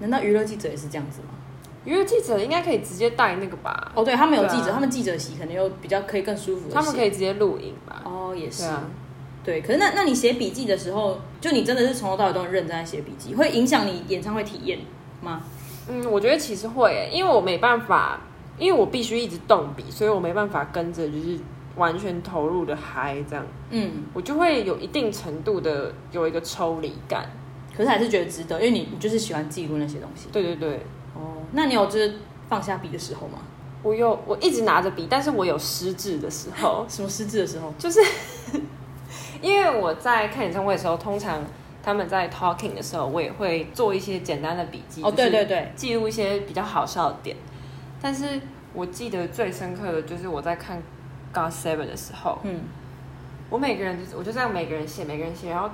[0.00, 1.28] 难道娱乐记者也是这样子吗？
[1.84, 3.92] 娱乐记者应该可以直接带那个吧？
[3.94, 6.68] 哦，对他们有记者，啊、他们记者席可能又比较可以更舒服。
[6.70, 8.02] 他们可以直接录影吧？
[8.04, 8.68] 哦，也是。
[9.42, 14.78] 对，可是那那你写笔记的时候，就你真的是从头到尾都很认真在写笔记，会影响你演唱会体验
[15.22, 15.40] 吗？
[15.88, 18.20] 嗯，我觉得其实会，因为我没办法，
[18.58, 21.38] 因为我必须一直动笔，所以我没办法跟着就是
[21.76, 23.42] 完全投入的嗨这样。
[23.70, 27.30] 嗯，我就会有一定程度的有一个抽离感，
[27.74, 30.28] 可是还是觉得值得，因为你你就是喜欢记录那些东西。
[30.30, 30.80] 对对对。
[31.50, 32.14] 哦，那你有就是
[32.48, 33.38] 放下笔的时候吗？
[33.82, 36.84] 我有，我一直拿着笔，但是我有失智的时候。
[36.88, 37.72] 什么失智的时候？
[37.78, 37.98] 就是
[39.40, 41.42] 因为我在看演唱会的时候，通常
[41.82, 45.02] 他们在 talking 的时候，我也会做一些简单的笔记。
[45.02, 47.34] 哦，对对对，记录一些比较好笑的点。
[48.02, 48.38] 但是
[48.74, 50.82] 我记得最深刻的就是我在看
[51.32, 52.60] God Seven 的时候，嗯，
[53.48, 55.70] 我每个人就是我就这样每个人写，每个人写，然后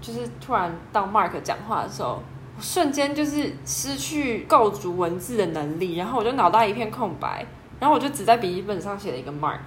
[0.00, 2.22] 就是突然到 Mark 讲话的时候。
[2.60, 7.44] 瞬间就是失去构筑文字的能力，然后我就脑袋一片空白，
[7.78, 9.58] 然后我就只在笔记本上写了一个 mark，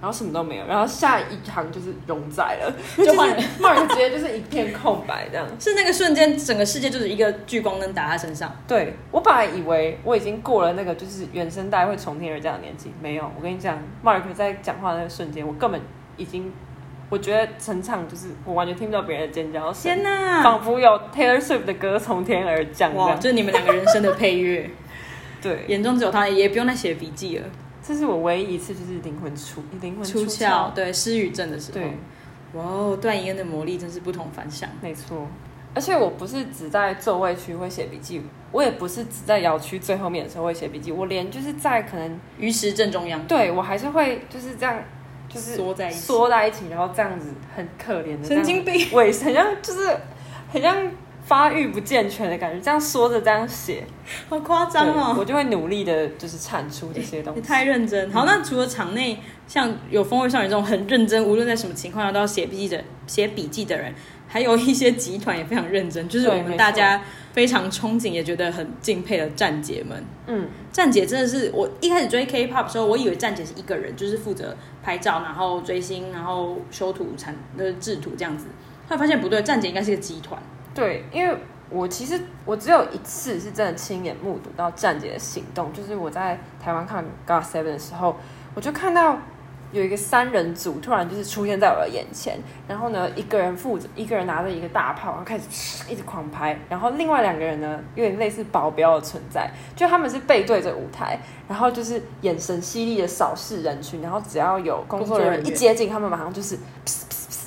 [0.00, 2.72] 然后什么都没有，然后下一行就是容载了，
[3.04, 3.28] 就换
[3.60, 5.46] mark 直接就是一片空白这样。
[5.58, 8.54] 是那个瞬间，整个世界就是一个聚光灯打在身上。
[8.68, 13.30] 对，我本来以为我已经过了那个就是原声带会从天而降的年纪，没有。
[13.36, 15.80] 我跟你讲，mark 在讲话的那个瞬间，我根本
[16.16, 16.52] 已经。
[17.12, 22.94] 我觉得整场就是我完全听不到别人的尖叫声，天哪，仿佛有 Taylor Swift 的歌从天而降。
[22.94, 24.70] 哇，就是你们两个人生的配乐。
[25.42, 27.46] 对，眼中只有他，也不用再写笔记了。
[27.86, 31.78] 这是我唯一一次就是灵魂出灵魂出窍，对，失语症的时候。
[31.78, 31.98] 对，
[32.54, 34.70] 哇哦，段宜恩的魔力真是不同凡响。
[34.80, 35.28] 没错，
[35.74, 38.22] 而且我不是只在座位区会写笔记，
[38.52, 44.82] 我也不是只在摇区最后面的时候会写笔记，我连就是在可能鱼池正中央，对我还是会就是这样。
[45.32, 49.96] 就是缩在一起，缩在一起，然后这样子很可怜的神经病，尾很像就是
[50.52, 50.76] 很像
[51.24, 53.84] 发育不健全的感觉，这样缩着这样写，
[54.28, 55.16] 好夸张哦！
[55.18, 57.40] 我就会努力的，就是产出这些东西。
[57.40, 58.10] 你太认真。
[58.10, 63.94] 好，那除了场内像有风味少女这种很认真，无论在什么情况下都要写笔记的写笔记的人。
[64.32, 67.02] 还有一些集团也非常认真，就是我们大家
[67.34, 70.02] 非常憧憬也觉得很敬佩的站姐们。
[70.26, 78.46] 嗯，站姐真的是我一开始追 K-pop 的时候，我以为站姐是一个人，就是负责拍照，然后追星，然后修图、产的制图这样子。
[78.88, 80.42] 后来发现不对，站姐应该是个集团。
[80.74, 81.36] 对，因为
[81.68, 88.16] 我其实我只有一次是真的亲眼目睹到站姐的行动，就是我在台湾看 GOT7 的时候，
[88.54, 89.18] 我就看到。
[89.72, 95.44] 有一个三人组突然就是出现在我的眼前，然后呢，一个人负责，一个人拿着一个大炮，然后开始
[95.88, 106.58] 一直狂拍，然后另外两个人呢，有点类似保镖的存在，就他们是背对着舞台，然后就是眼神犀利的扫视人群，然后只要有工作人员一接近，他们马上就是，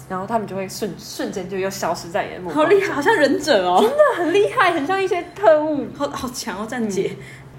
[0.09, 2.49] 然后他们就会瞬瞬间就又消失在眼目。
[2.49, 7.15] 好厉害，好像忍者哦，真的很厉害，很像一些特务，好好强哦，站姐。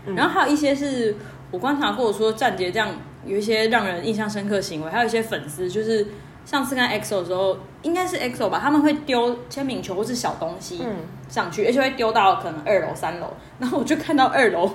[0.07, 1.16] 嗯、然后还有一些是
[1.52, 2.88] 我观察过，说站姐这样。
[3.26, 6.06] 有一些让人印象深刻行为，还有一些粉丝，就是
[6.44, 10.80] 上次看 EXO 的时候，应该是 EXO 吧，他们会丢签名球或是小东西
[11.28, 13.26] 上去，嗯、而且会丢到可能二楼、三楼，
[13.58, 14.70] 然后我就看到二楼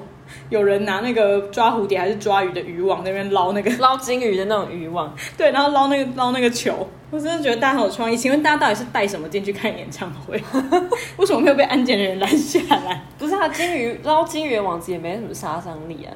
[0.49, 8.15] 有人拿那个抓蝴蝶还是抓鱼的渔网那边捞那个 捞金鱼的那种渔网， 对，然后捞那个捞那个球，我真的觉得大家很有创意。
[8.15, 10.41] 请问大家到底是带什么进去看演唱会？
[11.17, 13.03] 为什么没有被安检人员拦下来？
[13.17, 16.11] 不是啊金鱼捞金鱼的网子也没什么杀伤力啊。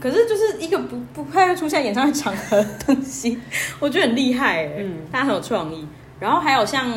[0.00, 3.38] 可是就是一个不不太会出现演唱会场合的东西，
[3.80, 5.86] 我觉得很厉害哎，嗯，他很有创意。
[6.20, 6.90] 然后还有像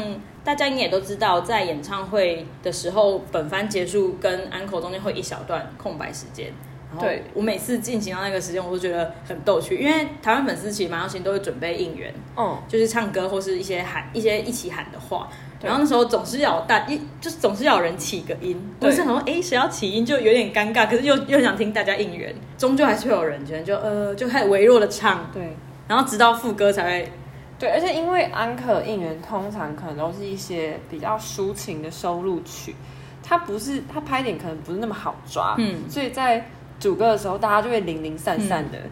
[0.44, 6.52] 大家应该也都知道，在演唱会的时候，本番结束跟安可中间会一小段空白时间。
[7.00, 15.28] 对，我每次进行到那个时间，我都觉得很逗趣，因为台湾粉丝其实蛮用心，都会准备应援，哦，就是唱歌或是一些喊一些一起喊的话。
[15.64, 18.90] 然后那时候总是要大一，就是总是要有人起个音，对。
[18.90, 25.56] 我是想说，哎，谁要起音就有点尴尬，可是又又想听大家应援，终究还是会有人觉得就呃就开始微弱的唱，对，
[25.88, 27.12] 然后直到副歌才会，
[27.60, 32.76] 对，而且因为安可应援通常可能都是一些比较抒情的收录曲，
[33.22, 36.44] 它不是它拍点可能不是那么好抓，嗯，所以在
[36.82, 38.92] 主歌的时候大家就会零零散散的，嗯、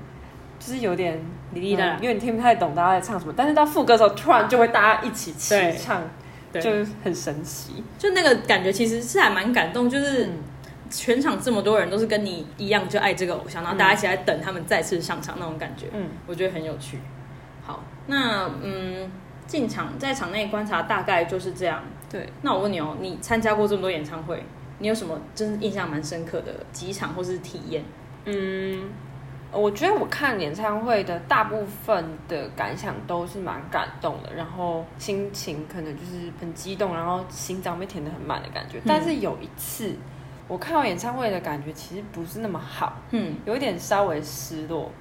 [0.60, 1.20] 就是有点
[1.54, 6.02] 哩哩啦，因为你听不太懂大家在唱什么，但是到副歌的时候突然就会大家一起齐唱。
[6.52, 6.60] 对。
[6.60, 10.28] 就是很神奇，就那个感觉其实是还蛮感动，就是
[10.90, 16.98] 全场这么多人都是跟你一样就爱这个偶像，然后大家一起来等他们再次上场那种感觉，嗯，我觉得很有趣。
[17.64, 19.12] 好，那嗯，
[19.46, 21.84] 进场在场内观察大概就是这样。
[22.10, 24.44] 对，那我问你哦，你参加过这么多演唱会，
[24.80, 27.84] 你有什么真印象蛮深刻的几场或是体验？
[28.26, 28.90] 嗯。
[29.52, 38.80] 我觉得我看演唱会的大部分的感想都是蛮感动的，然后心情可能就是很激动，然后心脏被填得很满的感觉。
[38.86, 39.96] 但是有一次
[40.48, 44.92] 我看到演唱会的感觉其实不是那么好，嗯，有一点稍微失落。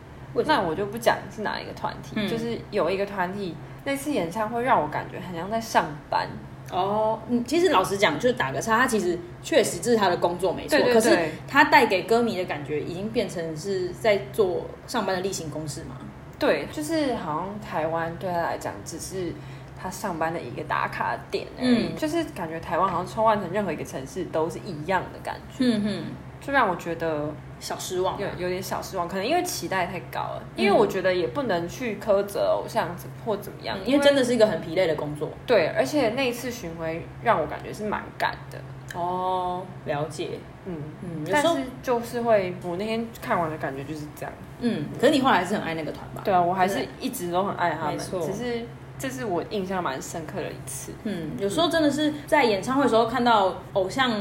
[0.46, 6.26] 那我就不讲是哪一个团体，嗯，就是有一个团体那次演唱会让我感觉很像在上班。
[6.70, 15.96] 哦，嗯，其实老实讲，就是打个岔，他其实确实这是他的工作没错，对对对，可是他带给歌迷的感觉已经变成是在做上班的例行公事嘛？
[16.38, 19.32] 对，就是好像台湾对他来讲只是
[19.80, 26.02] 他上班的一个打卡点而已，嗯，就是感觉台湾好像创换成任何一个城市都是一样的感觉，嗯哼，
[26.48, 27.30] 就让我觉得。
[27.60, 30.42] 小失望，有有点小失望，可能因为期待太高了。
[30.54, 32.88] 因为我觉得也不能去苛责偶像
[33.26, 35.28] 或怎么样，因为真的是一个很疲累的工作。
[35.44, 38.58] 对，而且那一次巡回让我感觉是蛮赶的。
[38.94, 40.38] 哦，了解。
[40.66, 44.32] 嗯嗯，但是就是会，我那天看完的感觉就是这样。
[44.60, 46.22] 嗯，可是你后来还是很爱那个团吧？
[46.24, 47.98] 对啊，我还是一直都很爱他们。
[47.98, 48.64] 只是
[48.96, 50.92] 这是我印象蛮深刻的一次。
[51.02, 54.12] 嗯，有时候真的是在演唱会的时候看到偶像。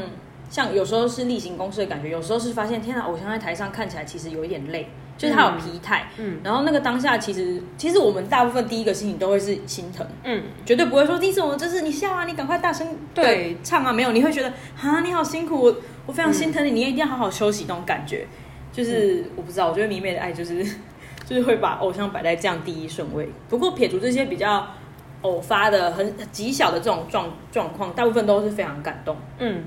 [0.49, 6.07] 像有时候是例行公事的感觉，有时候是发现天哪，偶像在台上看起来其实有一点累，就是他有疲态。
[6.17, 18.25] 嗯，然后那个当下其实其实我们大部分第一个心情都会是心疼，嗯，绝对不会说第一次我们就是你笑啊，你赶快大声对唱啊，没有，你会觉得啊你好辛苦，我我非常心疼你，你也一定要好好休息那种感觉。
[18.71, 20.63] 就是我不知道，我觉得迷妹的爱就是
[21.25, 23.27] 就是会把偶像摆在这样第一顺位。
[23.49, 24.67] 不过撇除这些比较
[25.23, 29.17] 偶发的很极小的这种状状况，大部分都是非常感动。
[29.39, 29.63] 嗯。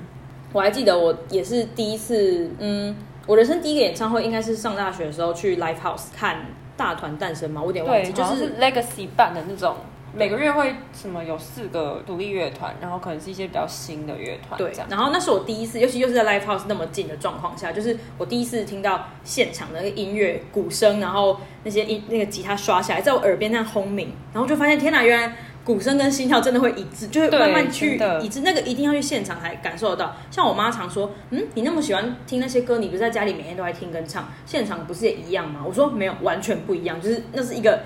[0.53, 9.77] 我还记得我也是第一次，嗯，我人生第一个演唱会应该是上大学的时候去 Live House 看大团诞生嘛，我有点忘记，就是 Legacy 办的那种，
[10.13, 25.35] 每个月会什么有四个独立乐团，然后可能是一些比较新的乐团，对，然后那是我第一次，尤其又是在 Live House 那么近的状况下，就是我第一次听到现场的那个音乐、鼓声，然后那些音那个吉他刷下来，在我耳边那样轰鸣，然后就发现天哪，原来。
[25.63, 28.41] 鼓声跟心跳真的会一致，就会慢慢去一致。
[28.41, 30.15] 那个一定要去现场才感受得到。
[30.31, 37.83] 像我妈常说：“嗯，你那么喜欢听那些歌，你不是在家里每天都在听跟唱，现场不是也一样吗？”我说：“没有，完全不一样，就是那是一个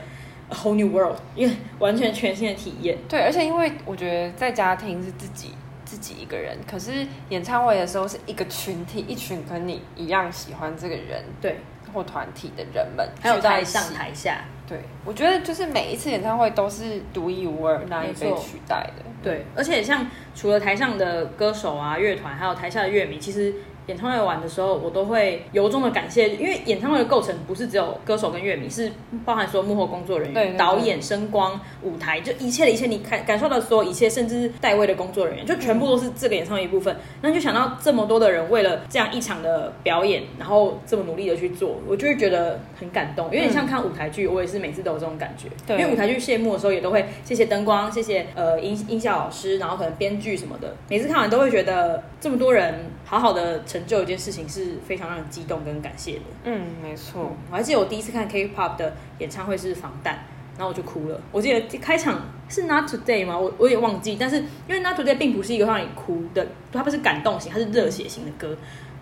[0.49, 5.51] whole new world，因为完全全新的体验。”对，而且因为我觉得在家听是自己
[5.83, 11.59] 自己一个人，可是演唱会的时候是一个群体，一群跟你一样喜欢这个人，对，
[11.93, 14.45] 或团体的人们，还有台上台下。
[14.67, 19.03] 对，我觉得就是每一次演唱会都是独一无二，难以被取代的。
[19.23, 23.53] 对，而且像除了台上的歌手啊、乐团，还有台下的乐迷，其实。
[23.87, 28.91] 演唱会完的时候，我都会由衷的感谢，因为演唱会的构成不是只有歌手跟乐迷，是
[29.23, 36.95] 包含说幕后工作人员、对对对导演、声光、舞台，就一切的一切，你感感受到所有一切，甚至是带位的工作人员，就全部都是这个演唱会一部分。
[37.21, 43.27] 那就想到这么多的人为了这样一场的表演，然后这么努力的去做，我就会觉得很感动。
[43.27, 45.47] 因为你像看舞台剧，我也是每次都有这种感觉。
[45.67, 52.73] 对，因为舞台剧谢幕的时候，也都会谢谢灯光，谢谢呃音音效老师，然后可能编剧什么的，每次看完都会觉得这么多人
[53.05, 53.61] 好好的。
[53.75, 56.21] 成就一件事情是非常让人激动跟感谢的。
[56.45, 57.23] 嗯，没错。
[57.23, 60.13] 嗯，我还记得我第一次看 K-pop 的演唱会是防弹，
[60.57, 61.19] 然后我就哭了。
[61.31, 63.37] 我记得开场是 Not Today 吗？
[63.37, 64.15] 我我也忘记。
[64.17, 68.55] 但是因为 Not Today 并不是一个让你哭的，它不是感动型，它是热血型的歌。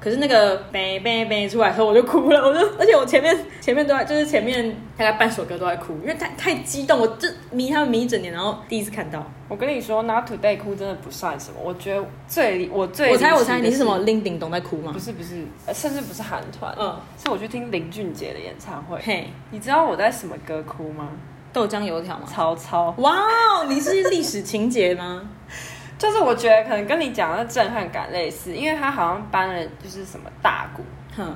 [0.03, 2.41] 可是那个 bang bang bang 出来的时候，我就哭了。
[2.41, 9.25] 我就 而且我前面前面都在，就是前面大概半首歌都在哭，因为太太激动，我就迷他们迷一整年，然后第一次看到。
[9.47, 11.55] 我跟你说，Not Today 哭真的不算什么。
[11.63, 14.91] 我觉得最我最我猜我猜你是什么林顶懂在哭吗？
[14.91, 18.99] 不是不是，甚至不是韩团，嗯，是我去听林俊杰的演唱会。
[19.01, 21.07] 嘿，你知道我在什么歌哭吗？
[21.53, 22.23] 豆浆油条吗？
[22.27, 22.93] 曹操。
[22.97, 25.21] 哇哦，你是历史情节吗？
[26.03, 30.83] 就是我觉得可能跟你讲的震撼感类似，因为他好像搬了就是什么大鼓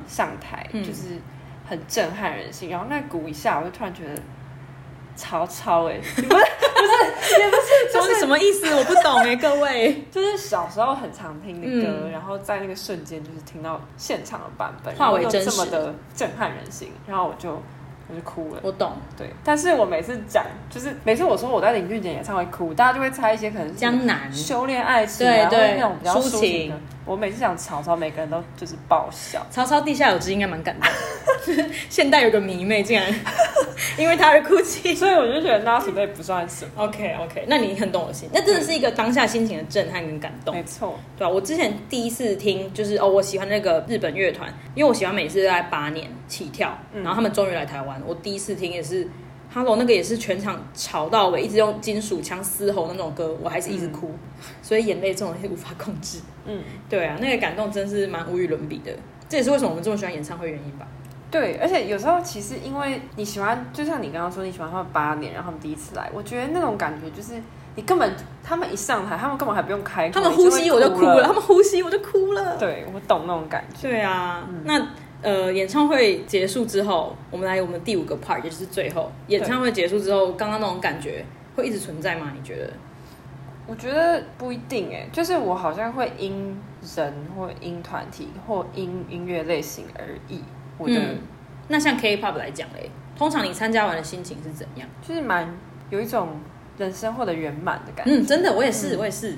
[0.05, 1.17] 上台，嗯、就是
[1.65, 2.69] 很震撼人心。
[2.69, 4.21] 然后那鼓一下，我就突然觉得
[5.15, 8.67] 曹操哎、 欸，不是不是也不是，就是什么意思？
[8.75, 10.03] 我不懂哎、欸， 各位。
[10.11, 17.61] 就是小时候很常听的歌，嗯、然后在那个瞬间就是听到现场的版本，化为真实，这么的震撼人心，然后我就。
[18.09, 26.75] 我就哭了，我懂，对，但是我每次讲，就是每次我说我在林俊杰演唱会哭，大家就会猜一些可能是江南修炼爱情，对对，那种比较抒情的，
[27.07, 29.43] 我每次讲曹操，每个人都就是爆笑。
[29.49, 31.65] 曹操地下有知应该蛮感动。
[31.89, 33.09] 现代有个迷妹竟然
[33.97, 36.71] 因为他而哭泣，所以我就觉得 Not Today 不算什么。
[36.75, 40.53] OK OK，那你很懂我心，那真的是一个当下心情的震撼跟感动。
[40.53, 49.07] 没错，对啊，我之前第一次听就是哦，我喜欢那个日本乐团，因为我喜欢每次都在八年起跳，然后他们终于来台湾，我第一次听也是。
[49.53, 56.19] Hello，那个也是全场吵到尾，一直用金属腔嘶吼那种歌，我还是一直哭，嗯、所以眼泪这种东西无法控制。
[56.45, 58.91] 嗯，对啊，那个感动真是蛮无与伦比的。
[59.29, 60.85] 这也是为什么我们这么喜欢演唱会原因吧？
[61.31, 67.41] 对，而且有时候其实因为你喜欢，就像你刚刚说你喜欢他们八年，然后他们第一次来，我觉得那种感觉就是
[67.75, 72.57] 你根本他们一上台，他们根本还不用开口，他们呼吸我就哭了，他们呼吸我就哭了。
[72.57, 73.89] 对，我懂那种感觉。
[73.89, 74.87] 对啊，嗯、那。
[75.21, 79.11] 呃，演唱会结束之后，我们来我们第五个 part，也就是最后。
[79.27, 82.31] 演唱会结束之后，刚刚那种感觉会一直存在吗？
[82.35, 82.71] 你觉得？
[83.65, 86.57] 我觉得不一定诶，就是我好像会因
[86.95, 90.39] 人或因团体或因音乐类型而异。
[90.77, 91.17] 我觉得、嗯，
[91.67, 94.87] 那像 K-pop 来讲嘞，通常你参加完的心情是怎样？
[95.01, 95.51] 就是蛮
[95.89, 96.29] 有一种
[96.77, 98.13] 人生获得圆满的感觉。
[98.15, 99.35] 嗯，真的，我也是，嗯、我也是。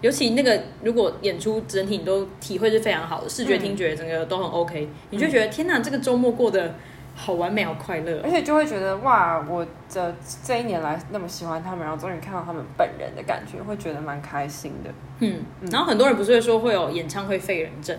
[0.00, 6.74] 尤其那个，如果演出整体你都体会是非常好的，视觉、听觉整个都很 OK，、嗯、你就觉得天哪，这个周末过得
[7.14, 14.90] 好完美、好快乐，而且就会觉得哇，我这这一年来那么喜欢他们，然后终于看到他们本人的感觉，会觉得蛮开心的。
[15.20, 17.96] 嗯，嗯然后很多人不是会说会有演唱会废人症。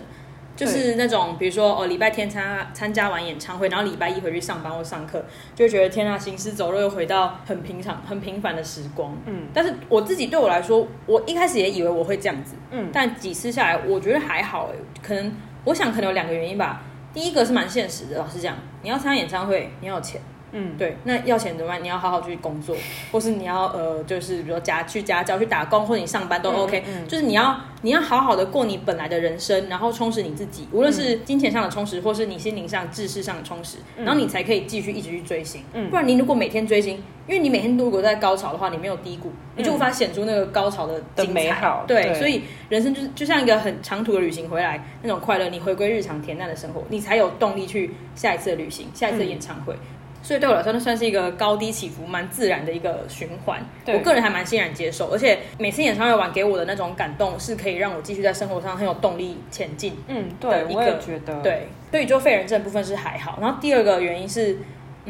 [0.58, 9.16] 就是那种，比如说哦，礼拜天参参加完演唱会，然后礼拜一回去上班或上课，就会觉得天啊，行尸走肉，又回到很平常、很平凡的时光。
[9.26, 15.32] 嗯，但是我自己对我来说，我一开始也以为我会这样子，嗯，但几次下来，我觉得还好哎，可能
[15.64, 16.82] 我想可能有两个原因吧。
[17.14, 20.20] 第一个是蛮现实的，老实讲，你要参加演唱会，你要有钱。
[20.52, 21.82] 嗯，对，那要钱怎么办？
[21.82, 22.76] 你要好好去工作，
[23.12, 27.08] 或是你要呃，就是比如说家去家教去打工，或者你上班都 OK，嗯嗯。
[27.08, 35.62] 就是你要你要好好的过你本来的人生，然后充实你自己，无论是金钱上的充实，或是你心灵上、知识上的充实，然后你才可以继续一直去追星。
[35.72, 36.96] 嗯，不然你如果每天追星，
[37.26, 41.26] 因为你每天如果在高潮的话，你没有低谷，你就无法显出那个高潮的精彩。
[41.26, 41.84] 的美好。
[41.86, 49.74] 对，对，所以人生就是就像一个很长途的旅行回来那种快乐，你回归日常恬淡的生活，你才有动力去下一次的旅行，下一次的演唱会。
[50.20, 53.60] 嗯所以对我来说，那算是一个高低起伏蛮自然的一个循环。
[53.86, 59.96] 我个人还蛮欣然接受，而且每次演唱会完给我的那种感动，是可以让我继续在生活上很有动力前进。
[60.08, 61.40] 嗯，对，我也觉得。
[61.42, 63.38] 对，对于就废人症部分是还好。
[63.40, 64.58] 然后第二个原因是。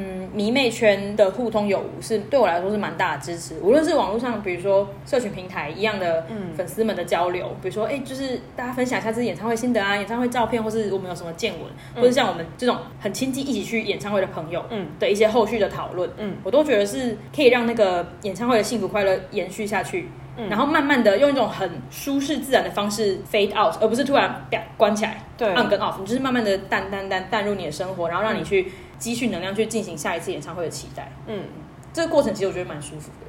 [0.00, 3.58] 嗯，迷妹圈的互通有无是对我来说是蛮大的支持。
[3.60, 6.24] 无论是网络上，比如说社群平台一样的
[6.56, 11.62] 粉丝们的交流，嗯、比如说哎、欸，就是大家分享一下自己演唱会心得啊，演唱会照片，或是我们有什么见闻，
[11.96, 28.70] 嗯、或者像我们这种很亲近一起去演唱会的朋友，嗯，的一些后续的讨论，嗯，我都觉得是可以让那个演唱会的幸福快乐延续下去，嗯，然后慢慢的用一种很舒适自然的方式 fade out，而不是突然啪关起来，对，on 跟 off，你就是慢慢的淡淡淡淡入你的生活，然后让你去。
[28.98, 31.44] 积蓄能量去进行下一次演唱会的期待，嗯，
[31.92, 33.26] 这个过程其实我觉得蛮舒服的。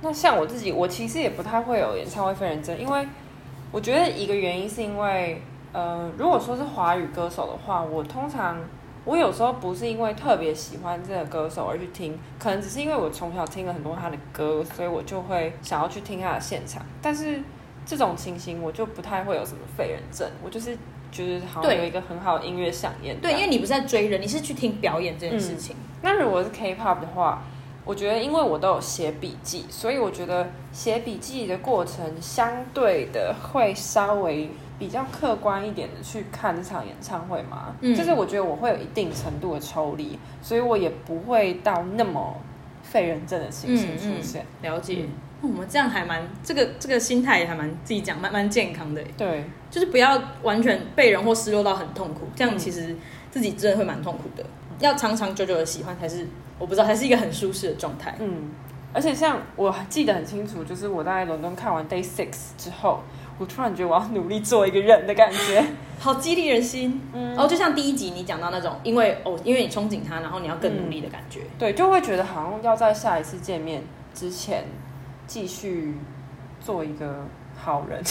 [0.00, 3.06] 那像我自己，我其实也不太会有演唱会废人症，因为
[3.72, 5.42] 我觉得一个原因是因为，
[5.72, 8.58] 呃，如果说是华语歌手的话，我通常
[9.04, 16.80] 我有时候不是因为特别喜欢这个歌手而去听，可能只是因为我从小听了很多他的歌，所以我就会想要去听他的现场。
[17.02, 17.42] 但是
[17.84, 20.78] 这种情形我就不太会有什么废人症，我就是。
[21.10, 25.74] 就是好像有一个很好的音乐响宴，对，因为你不是在追人，你是去听表演这件事情。
[25.76, 27.42] 嗯、那如果是 K-pop 的话，
[27.84, 37.74] 我觉得因为我都有写笔记，所以我觉得写笔记的过程相对的会稍微比较客观一点的去看这场演唱会嘛。
[37.80, 42.36] 嗯，就是我觉得我会有一定程度的抽离，所以我也不会到那么
[42.82, 44.42] 废人证的情形出现。
[44.42, 44.96] 嗯嗯、了解。
[45.00, 45.08] 嗯
[45.40, 52.96] 我们这样还蛮这个这个心态也还蛮自己讲蛮蛮健康的，对，就是不要完全被人或失落到很痛苦，这样其实
[53.30, 54.44] 自己真的会蛮痛苦的。
[54.80, 56.26] 要长长久久的喜欢才是
[56.58, 58.16] 我不知道，才是一个很舒适的状态。
[58.18, 58.50] 嗯，
[58.92, 63.00] 而且像我记得很清楚，就是我在伦敦看完 Day Six 之后，
[63.38, 65.64] 我突然觉得我要努力做一个人的感觉，
[66.00, 67.00] 好激励人心。
[67.12, 73.82] 嗯，然后就像第一集你讲到那种，因为哦，因为你憧憬他，然后你要更努力的感觉，嗯，对，就会觉得好像要在下一次见面
[74.12, 74.64] 之前。
[75.28, 75.94] 继续
[76.60, 77.24] 做一个
[77.56, 78.02] 好人，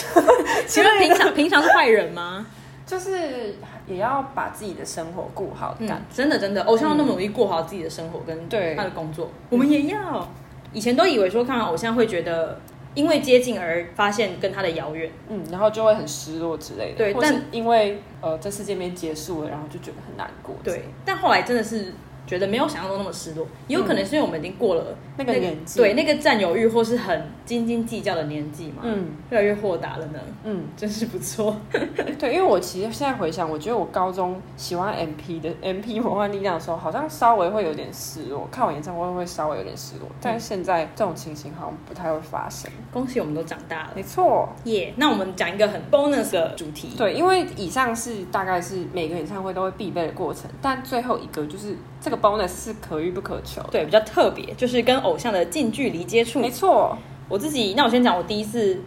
[0.66, 2.48] 其 实平常平常是坏人吗？
[2.86, 3.56] 就是
[3.86, 8.48] 也要把自己的生活过好的感觉，嗯、真的真的，偶像要那么努力过好自己的生活跟
[8.78, 10.26] 他的工作，嗯、我们也要。
[10.74, 12.60] 以前都以为说看到偶像会觉得
[12.94, 16.98] 因为接近而发现跟他的遥远，嗯，然后就会很失落之类的。
[16.98, 20.56] 对，但因为呃这次见面结束了，然后就觉得很难过。
[20.64, 21.94] 对，但后来真的是
[22.28, 24.84] 觉得没有想象中那么失落，也有可能是因为我们已经过了
[25.18, 31.56] 那个年纪，对那个占有欲或是很斤斤计较的年纪嘛，嗯，越来越豁达了呢，嗯，真是不错。
[32.20, 42.70] 对，因为我其实现在回想，我觉得我高中喜欢 MP 的 MP 魔幻力量的时候，好像稍微会有点失落，看我演唱会会稍微有点失落，但是现在这种情形好像不太会发生。
[42.92, 44.94] 恭喜我们都长大了，没错，耶。
[44.98, 52.18] 那我们讲一个很 bonus 的主题，对，因为以上是大概是每个演唱会都会必备的过程，但最后一个就是这个。
[52.18, 56.40] bonus 是可遇不可求，对，比较特别，就是跟偶像的近距离接触。
[56.40, 56.98] 没错，
[57.30, 58.82] 我自己，那我先讲我第一次，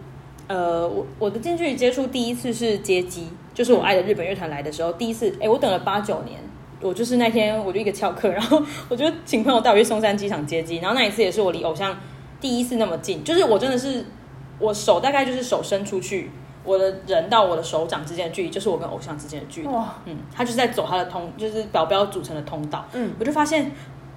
[0.47, 6.39] 呃，我我的近距离接触第一次是接机，就是我爱的日本乐团来的时候，第一次，哎，我等了八九年，
[6.81, 11.97] 我就是那天我就一个翘课，然后我就请朋友带我去松山机场接机，然后那一次也是我离偶像
[12.41, 14.05] 第一次那么近，就是我真的是
[14.59, 16.29] 我手大概就是手伸出去。
[16.63, 19.67] 我的人到我的手掌之间的距离，就是我跟偶像之间的距离。
[19.67, 22.85] 哇，嗯，他就是在走他的通，就是保镖组成的通道。
[22.93, 23.71] 嗯，我就发现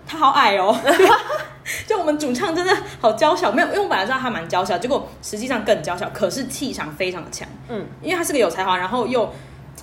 [0.07, 0.77] 他好矮哦，
[1.87, 7.49] 就我们主唱真的好娇小，没有，因为我本来知道他蛮娇小，结果实际上更娇小，可是气场非常的强。
[7.71, 9.33] 嗯，因为他是个有才华，然后又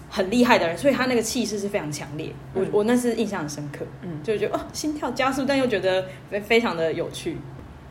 [0.10, 2.32] 很厉害的人，所以他那个气势是非常强烈。
[2.54, 3.84] 嗯、我我那是印象很深刻。
[4.04, 7.38] 嗯，就觉得哦，心跳加速，但又觉得非非常的有趣。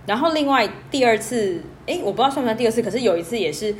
[0.06, 3.74] 然后另外第二次，哎，我不知道算不算第二次，可是有一次也是。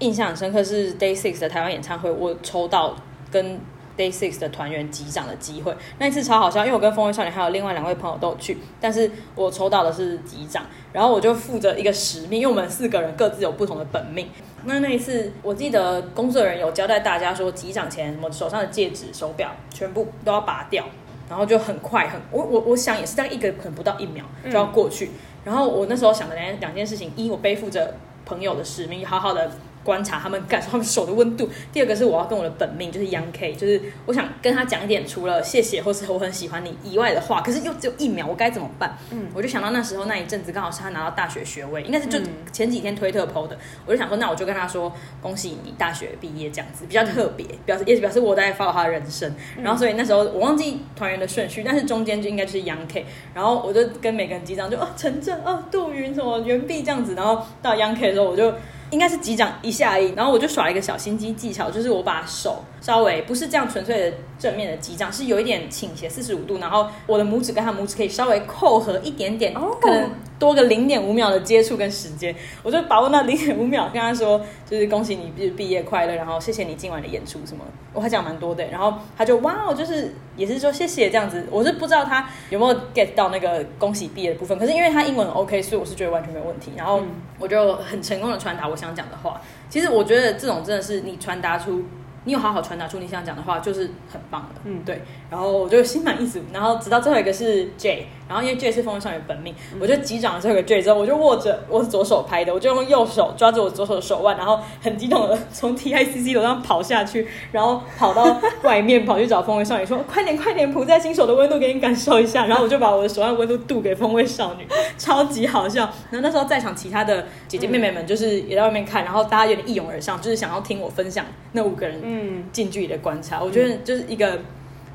[0.00, 2.96] 印象很深刻是 Day Six 的台湾演唱会，我抽到
[3.30, 3.58] 跟
[3.96, 14.28] Day Six 的团员击掌的机会，那一次超好笑，因为我跟风味少女还有另外两位朋友都有去，但是我抽到的是击掌，然后我就负责一个使命，因为我们四个人各自有不同的本命。
[14.64, 20.84] 那那一次我记得工作人员有交代大家说，击掌前我手上的戒指、手表全部都要拔掉，
[21.28, 25.10] 然后就很快很我我我想也是大概一个可能不到一秒就要过去，嗯、
[25.44, 27.94] 然后我那时候想的两两件事情，一我背负着
[28.24, 29.50] 朋友的使命，好好的。
[29.82, 31.48] 观察他们，感受他们手的温度。
[31.72, 38.96] 第二个是我要跟我的本命，就是 Young K，就是我想跟他讲一点除了谢谢或是我很喜欢你以外的话，可是又只有一秒，我该怎么办？
[39.10, 42.18] 嗯，我就想到那时候那一阵子刚好是他拿到大学学位，应该是就
[42.52, 43.56] 前几天推特 PO 的，
[43.86, 49.34] 我就想说，那我就跟他说恭喜你大学毕业这样子，比较特别，表示也表示我在 follow 他的人生。
[49.62, 58.52] 然后所以那时候我忘记团员的顺序，但是中间就应该就是 Young K，然后我就跟每个人击掌，就哦陈正哦杜云什么袁碧这样子，然后到 Young K 的时候我就。
[58.90, 69.76] 应该是击掌一下而已，然后我就耍了一个小心机技巧，就是我把手稍微不是这样纯粹的正面的击掌，是有一点倾斜四十五度，然后我的拇指跟他拇指可以稍微扣合一点点，哦。
[69.80, 70.10] 可能
[70.40, 77.62] 多个零点五秒的接触跟时间，我就把握那零点五秒跟他说，就是恭喜你毕毕业快乐，然后谢谢你今晚的演出什么，
[77.92, 87.02] 我还讲蛮多的，然后他就哇哦，就是也是说谢谢这样子，我是不知道他有没有 get 到那个恭喜毕业的部分，可是因为他英文很 OK，所以我是觉得完全没有问题，然后
[87.38, 89.40] 我就很成功的传达我想讲的话。
[89.68, 91.84] 其实我觉得这种真的是你传达出。
[92.24, 94.60] 你有好好传达出你想讲的话，就是很棒的。
[94.64, 95.02] 嗯，对。
[95.30, 96.40] 然后我就心满意足。
[96.52, 114.66] 然后直到最后一个是 J，然后因为 J 是风味少女本命，嗯、我就击掌了最后一个 J 之后，我就握着我是左手拍的，我就用右手抓着我左手的手腕，然后很激动的从 TICC 楼上跑下去，然后跑到外面跑去找风味少女说：“快点快点，扑在新手的温度给你感受一下。”然后我就把我的手腕温度度给风味少女，
[114.98, 115.82] 超级好笑。
[116.10, 122.09] 然后那时候在场其他的姐姐妹妹们就是也在外面看，然后大家有点一拥而上，就是想要听我分享那五个人。
[122.10, 124.44] 嗯，近距离的观察，我觉得就是一个，嗯、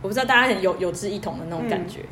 [0.02, 2.00] 我不知道大家很有有志一同的那种感觉。
[2.02, 2.08] 嗯、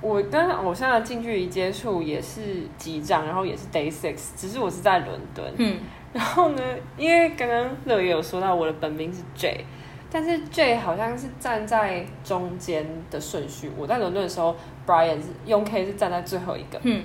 [0.00, 2.40] 我跟偶像的近距离接触也是
[2.78, 5.44] 几张，然后也是 Day Six，只是我是在伦敦。
[5.56, 5.78] 嗯，
[6.12, 6.62] 然后呢，
[6.96, 9.64] 因为刚刚乐也有说到我的本名是 J，
[10.10, 13.70] 但是 J 好像是站在中间的顺序。
[13.76, 14.54] 我在伦敦的时候
[14.86, 16.80] ，Brian 是用 K 是站在最后一个。
[16.82, 17.02] 嗯。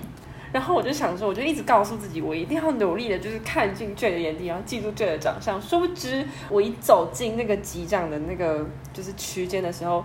[0.51, 5.61] 然后我就想说，我就一直告诉自己，我一定要努力的，就是看进 J 的眼底，然后记住 J 的长相。
[5.61, 10.03] 殊不知，我一走进那个机长的那个就是区间的时候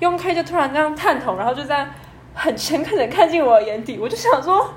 [0.00, 1.88] 用 K 就突然这样探头，然后就在。
[2.36, 4.74] 很诚恳的看进我的眼底，我就想说，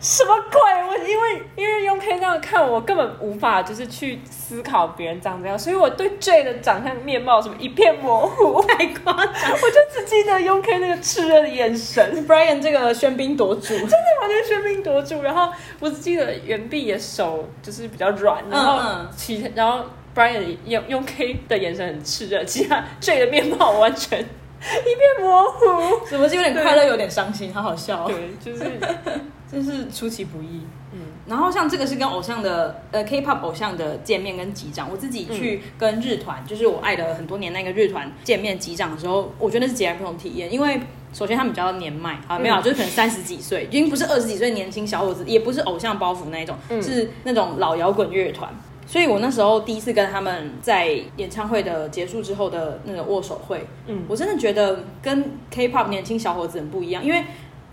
[0.00, 0.60] 什么鬼？
[0.88, 9.52] 我因为因为用 K 这样看我，根本无法就是去思考别人长怎样，所以我对 J 的长相面貌什么一片模糊，太夸张。
[9.52, 15.22] 我就只记得用 K 那个炽热的眼神，Brian 这个喧宾夺主，真的完全喧宾夺主。
[15.22, 19.84] 然后我只记得袁碧的手就是比较软，然后其然后
[20.14, 24.26] Brian 用用 K 的眼神很炽热，其他 J 的面貌完全。
[24.86, 28.06] 一片模糊，怎么是有点快乐，有点伤心，好好笑。
[28.06, 28.70] 对，就是
[29.50, 30.62] 真是出其不意。
[30.94, 40.52] 嗯，然后像这个是跟偶像的呃 K-pop 偶像的见面跟击掌，我自己去跟日团，就是我爱了很多年那个日团见面击掌的时候，我觉得那是截然不同体验。
[40.52, 40.78] 因为
[41.12, 48.54] 首先他们比较年迈啊，没有，就是可能三十几岁，已经不是二十几岁年轻小伙子，也不是偶像包袱那一种，是那种老摇滚乐团。
[48.92, 57.24] 所以我那时候第一次跟他们在演唱会的结束之后的那个握手会，嗯，我真的觉得跟 K-pop 年轻小伙子很不一样，因为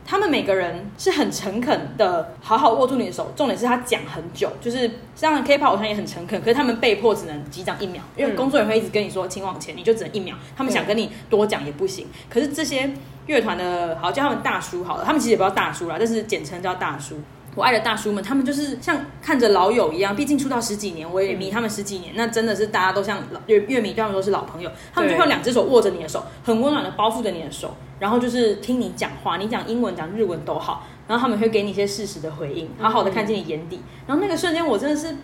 [0.05, 3.33] 他们每个人是很诚恳的，好好握住你的手。
[3.35, 10.37] 重点是他讲很久，就是像 K-pop 好像也很诚恳，可是他们被迫只能击掌一秒，因为工作人员会一直跟你说请往前，你就只能一秒。
[10.55, 12.07] 他们想跟你多讲也不行。
[12.29, 12.89] 可是这些
[13.25, 17.17] 乐团的好叫他们大叔好了，他们其实也不叫大叔啦，但是简称叫大叔。
[17.55, 24.71] 我爱的大叔们，他们就是像看着老友一样，毕竟出道十几年，我也迷他们十几年，那真的是大家都像乐乐迷，对他们都是老朋友。
[24.93, 33.81] 他们就用两只手握着你的手，很温暖的包覆着你的手，然后就是听你讲话，你讲英文讲日文都好，然后他们会给你一些适时的回应，好好的看进你眼底。
[34.07, 35.15] 然后那个瞬间，我真的是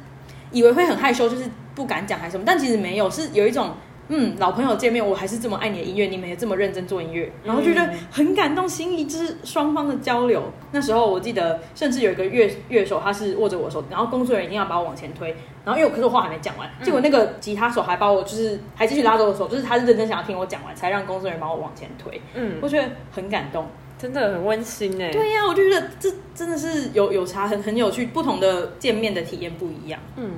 [0.51, 1.43] 以为会很害羞，就是
[1.75, 3.71] 不敢讲还是什么，但其实没有，是有一种。
[4.07, 10.43] 嗯，老朋友见面，我还是这么爱你的音乐，你们也这么认真做音乐，然后就觉得很感动，心意就是双方的交流。
[10.71, 22.21] 那时候我记得，甚至有一个乐乐手，他是握着我的手，然后工作人员一定要把我往前推，然后因为可是我话还没讲完，结果那个吉他手还把我就是还继续拉着我的手，就是他是认真想要听我讲完，才让工作人员把我往前推。
[22.35, 25.09] 嗯，我觉得很感动，真的很温馨哎。
[25.11, 29.99] 对呀、啊，我就觉得这真的是有有差，很很有趣，不同的见面的体验不一样。
[30.17, 30.31] 嗯，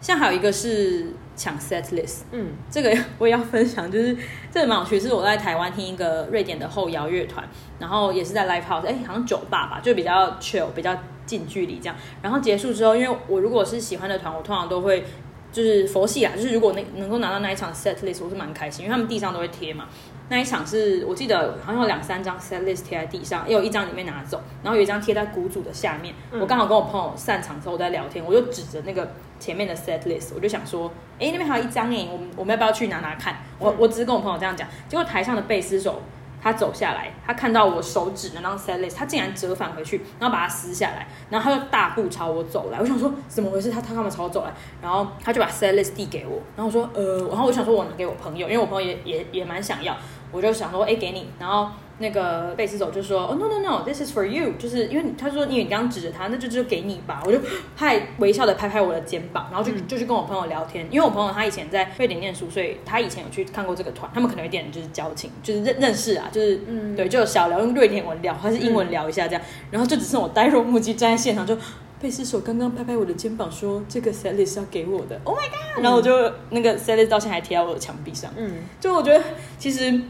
[0.00, 1.06] 像还有一个是。
[1.36, 4.14] 抢 set list，嗯，这个我也要分享，就是
[4.52, 7.48] 这个蛮有趣，是我在台湾听一个瑞典的后摇乐团，
[7.78, 10.94] 然后也是在 live house，哎，好像酒吧吧，就比较 chill，比较
[11.24, 11.96] 近距离这样。
[12.20, 15.02] 然后结束之后，因为我如果是喜欢的团，我通常都会
[15.50, 19.86] 就是佛系啊，就是如果那能够拿到那一场 set list，我是蛮开心，因为他们地上都会贴嘛。
[20.30, 26.14] 那一场是我记得好像有两三张 set list 贴在地上，也有一张里面拿走，然后有一张贴在鼓组的下面。
[26.30, 33.36] 嗯、我刚好跟我朋友散场之后我在聊天，我就指着那个前面的 set list，我就想说，哎，那边还有一张哎，我们我们要不要去拿拿看？
[33.58, 36.00] 我我只是跟我朋友这样讲，结果台上的贝斯手。
[36.42, 42.80] 他走下来，他看到我手指的那张 set list，他竟然折返回去，然后把它撕下来，然后他就大步朝我走来。
[42.80, 43.70] 我想说怎么回事？
[43.70, 44.50] 他他干嘛朝我走来？
[44.80, 49.94] 然后他就把 set list 递给我，然后我说呃，然后我想说我拿给我朋友，因为我朋友也也也蛮想要，
[50.32, 51.68] 我就想说哎给你，然后。
[52.02, 57.22] 那个贝斯手就说：“哦、oh,，no no no，this is for you。”就是因为他说，因为你刚刚指着他，那就就给你吧。
[57.26, 57.38] 我就
[57.76, 60.88] 他还微笑的拍拍我的肩膀，然后就就去跟我朋友聊天。
[60.90, 69.42] 因为我朋友他以前在瑞典念书，所以他以前有去看过这个团，他们可能有点就是交情，就是认认识啊，就是嗯，对，就小聊用瑞典文聊，还是英文聊一下这样。
[69.70, 71.54] 然后就只剩我呆若木鸡站在现场，就
[72.00, 75.20] 贝斯手刚刚拍拍我的肩膀说：“这个 set list 是要给我的。
[75.24, 75.84] ”Oh my god！
[75.84, 78.32] 然后我就那个 set list 到现在还贴在我的墙壁上。
[78.38, 79.22] 嗯，就我觉得
[79.58, 80.00] 其实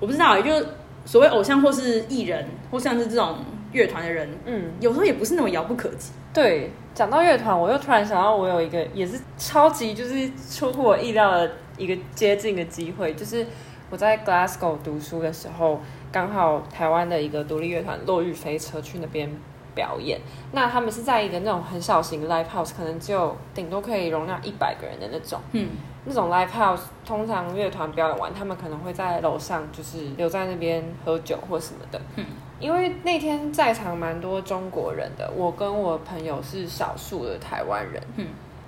[0.00, 0.66] 我不知道，也就。
[1.06, 3.36] 所谓偶像或是艺人，或像是这种
[3.72, 6.12] 乐团的人，嗯，有时候也不是那么遥不可及。
[6.32, 13.46] 对，讲到乐团，我又突然想到，我有一个也是超级就是出乎我意料的一个接近的机会，就是
[13.90, 15.78] 我在 Glasgow 读书的时候，
[16.10, 19.30] 刚好台湾的一个独立乐团落日飞车去那边
[19.74, 20.20] 表演。
[20.52, 25.68] 那他们是在一个那种很小型的 live house，可能就顶多可以容纳一百个人的那种，嗯。
[26.06, 31.98] 那种 live house 通常乐团表演完，他们可能会在楼上，就是留在那边喝酒或什么的。
[32.16, 32.26] 嗯，
[32.60, 38.02] 因为那天在场蛮多中国人的，我跟我朋友是少数的台湾人。
[38.16, 38.26] 嗯，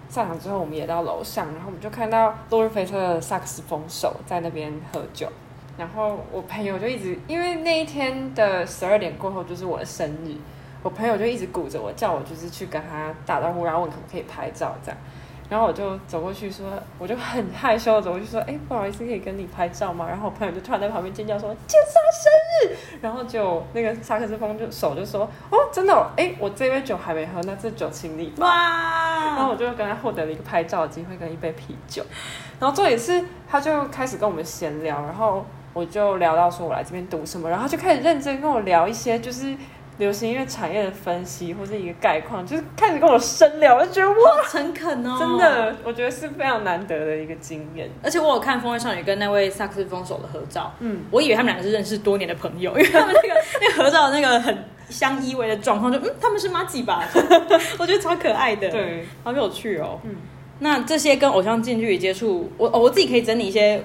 [0.09, 5.29] 散场之后我们也到楼上，然后我们就看到落日飞车的萨克斯风手在那边喝酒，
[5.77, 10.35] 然后我朋友就一直，因为那一天的十二点过后就是我的生日，
[10.87, 14.97] 我朋友就一直鼓着我，叫我就是去跟他打招呼，然后问可不可以拍照这样。
[15.49, 16.65] 然后我就走过去说，
[16.97, 20.07] 我就很害羞的走过去说，哎，不好意思，可以跟你拍照吗？
[20.09, 22.99] 然后我朋友就突然在旁边尖叫说，今天是他生日。
[23.03, 28.33] 然后就那个萨克斯风就手就说，哦，真的哦，哎，我这杯酒还没喝，那这酒请你。
[28.37, 29.35] 哇！
[29.35, 32.05] 然后我就跟他获得了一个拍照的机会跟一杯啤酒。
[32.61, 39.57] 然后重点是，他就开始跟我们闲聊，然后我就聊到说我来这边读什么，然后他就开始认真跟我聊一些就是。
[39.99, 47.89] 流行音乐产业的分析或是一个概况，就是开始跟我深聊，我就觉得哇，诚恳哦，真的，我觉得是非常难得的一个经验。
[48.03, 54.57] 而且我有看《风味少女》跟那位萨克斯风手的合照，嗯，我以为他们两个是认识多年的朋友， 因为他们那个那个合照那个很
[54.91, 57.03] 相依偎的状况，就嗯，他们是妈吉吧？
[57.79, 59.99] 我觉得超可爱的，对，好有趣哦。
[60.05, 60.15] 嗯，
[60.59, 63.83] 那这些跟偶像近距离接触，我我自己可以整理一些。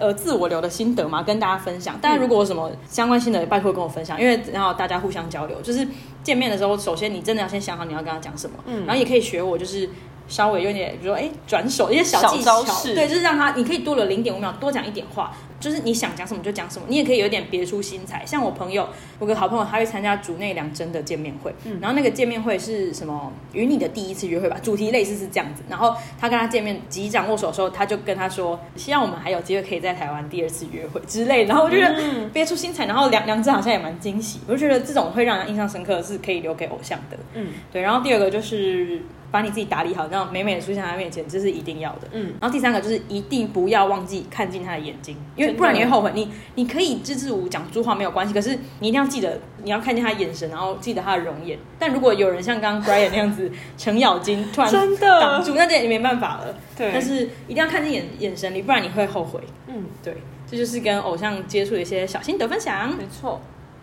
[0.00, 1.96] 呃，自我留的心得嘛，跟大家分享。
[2.00, 5.60] 大家如果有什么相关心得，拜托跟我分享，因为然后大家互相交流。
[5.60, 5.86] 就是
[6.24, 9.88] 见面的时候，首先你真的要先想好你要跟他讲什么，嗯，然后也可以学我，就是
[10.30, 12.62] 稍微有点，比如说哎，转手一些小技巧，
[12.94, 15.36] 对，就是让他，你可以多了零点五秒多讲一点话。
[15.60, 18.24] 就是你想讲什么就讲什么，你也可以有点别出心裁。
[18.24, 23.30] 像我朋友，我个好朋友，他会参加竹内两真的见面会，嗯，然后那个见面会是什么？
[23.52, 25.62] 与你的第一次约会吧，主题类似是这样子。
[25.68, 31.44] 然后他跟他见面，击掌握手的时候，他就跟他说，希望我们还有机会可以在台湾第二次约会之类。
[31.44, 31.94] 然后我觉得
[32.32, 34.40] 别出心裁，然后两两真好像也蛮惊喜。
[34.46, 37.82] 我就觉得这种会让人印象深刻是可以留给偶像的，嗯，对。
[37.82, 42.08] 然后第二个就是把你自己打理好，然后美美的出现在他面前，这是一定要的。
[42.12, 46.10] 嗯，然后第三个就是一定不要忘记看进他的眼睛，因为不然你会后悔。
[46.14, 51.58] 你你可以支支吾吾讲不出话没有关系，可是你一定要记得你要看见他的眼神，然后记得他的容颜。
[51.78, 56.54] 但如果有人像刚刚 Brian 那样子程咬金突然 真的挡住，那这也没办法了。
[56.76, 59.40] 对，但是一定要看见眼眼神里，不然你会后悔。
[59.68, 60.16] 嗯，对，
[60.50, 62.88] 这就是跟偶像接触的一些小心得分享。
[62.96, 63.40] 没错。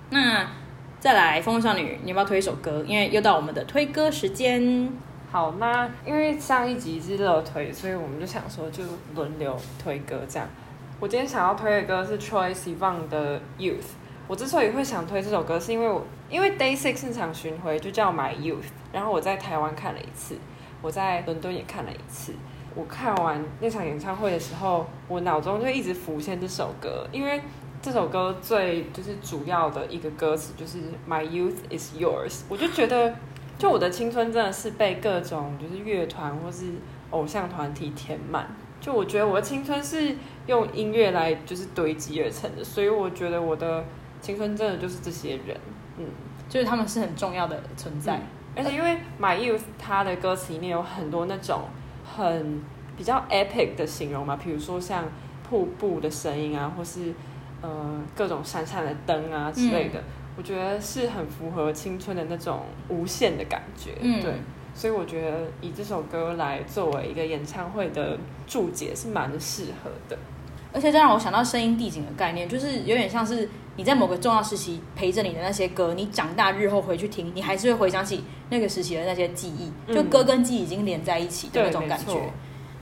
[0.09, 0.47] 那
[0.99, 2.83] 再来，风少女，你要不要推一首歌？
[2.87, 4.91] 因为又到我们的推歌时间。
[5.29, 8.81] 好，那因为上一集是热推，所以我们就想说就
[9.13, 10.47] 轮流推歌这样。
[11.01, 13.91] 我今天想要推的歌是 Troye Sivan 的 Youth。
[14.25, 20.35] 我之所以会想推这首歌，是因为我因为 Day Six 现场巡回就叫 My Youth，然后我在台湾看了一次，
[20.81, 22.33] 我在伦敦也看了一次。
[22.73, 27.41] 我看完那场演唱会的时候，我脑中就一直浮现这首歌，因为
[27.81, 33.13] 这首歌最就是主要的一个歌词就是 My youth is yours，我就觉得，
[33.57, 36.73] 就我的青春真的是被各种就是乐团或是
[37.11, 38.47] 偶像团体填满，
[38.79, 43.83] 就我觉得我的青春是用音乐来就是堆积而成的，所以我觉得我的
[44.21, 45.57] 青春真的就是这些人，
[45.97, 46.05] 嗯，
[46.47, 48.21] 就是他们是很重要的存在，嗯，
[48.57, 51.61] 而且因为 My youth 它的歌词里面有很多那种。
[52.09, 52.61] 很
[52.95, 55.03] 比较 epic 的形容嘛，比如说像
[55.47, 57.13] 瀑布的声音啊，或是
[57.61, 60.03] 呃各种闪闪的灯啊之类的，嗯，
[60.37, 63.91] 我觉得是很符合青春的那种无限的感觉。
[63.99, 64.33] 嗯，对，
[64.73, 70.17] 所以我觉得以这首歌来作为一个演唱会的注解是蛮适合的。
[70.73, 82.13] 而且这让我想到声音递景的概念，就是有点像是你在某个重要时期陪着你的那些歌，你长大日后回去听，你还是会回想起那个时期的那些记忆，就歌跟记忆已经连在一起的那种感觉。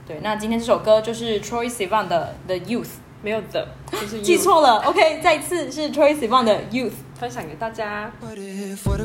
[0.06, 4.77] 对，对，那今天这首歌就是 Troye Sivan 的 The Youth，没有的，就是 youth 记错了。
[4.85, 8.11] OK，再一次是 Troye Sivan 的 Youth，分享给大家。
[8.19, 9.01] What if, what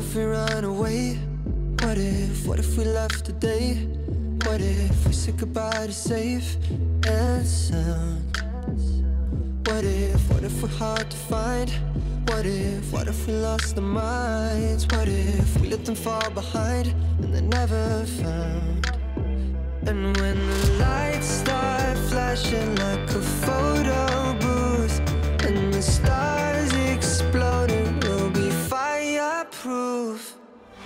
[10.43, 11.69] if we're hard to find?
[12.27, 14.85] What if, what if we lost our minds?
[14.87, 18.90] What if we let them fall behind and they're never found?
[19.84, 24.98] And when the lights start flashing like a photo booth
[25.44, 30.36] And the stars exploding, we'll be fireproof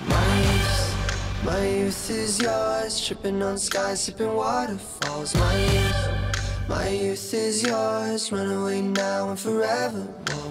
[0.08, 6.16] My youth, my youth is yours Tripping on skies, sipping waterfalls My youth
[6.68, 10.04] my youth is yours, run away now and forever.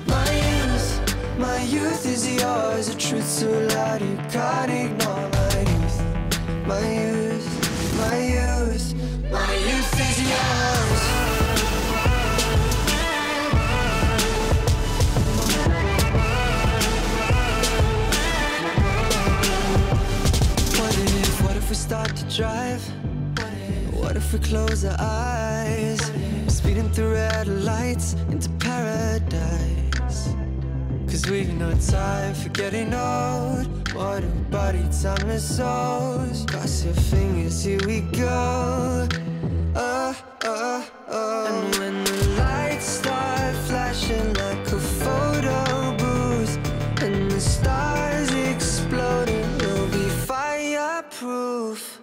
[0.07, 5.29] My youth, my youth is yours, a truth so loud you can't ignore.
[5.29, 7.64] My youth, my youth,
[7.97, 8.93] my youth,
[9.31, 11.01] my youth is yours.
[20.79, 22.81] What if, what if we start to drive?
[23.93, 26.11] What if we close our eyes?
[26.47, 29.84] Speeding through red lights into paradise.
[31.07, 33.93] Cause we've no time for getting old.
[33.93, 36.45] What a body, timeless souls.
[36.45, 39.07] Cross your fingers, here we go.
[39.75, 41.45] Oh, oh, oh.
[41.47, 44.79] And when the lights start flashing like a
[47.01, 52.01] and the stars exploding, we'll be fireproof.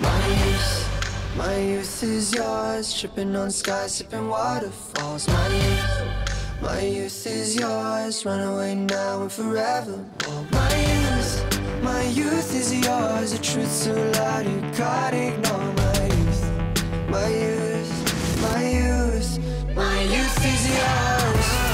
[0.00, 1.36] My youth.
[1.36, 5.26] My youth is yours, tripping on skies, sipping waterfalls.
[5.28, 6.23] My youth,
[6.60, 10.04] my youth is yours, run away now and forever.
[10.50, 15.72] My youth, my youth is yours, The truth so loud you can't ignore.
[15.82, 16.42] My youth,
[17.08, 19.38] my youth, my youth,
[19.74, 21.73] my youth is yours.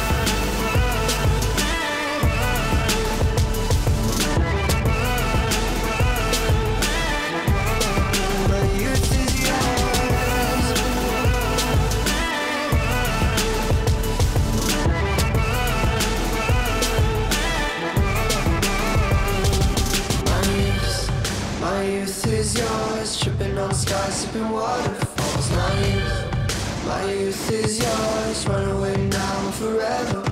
[23.81, 25.51] Start sipping waterfalls.
[25.51, 30.23] My youth, my youth is yours Run away now and forever.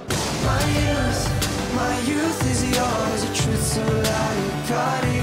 [0.44, 1.22] My youth,
[1.74, 5.17] my youth is yours A truth so loud you can't ignore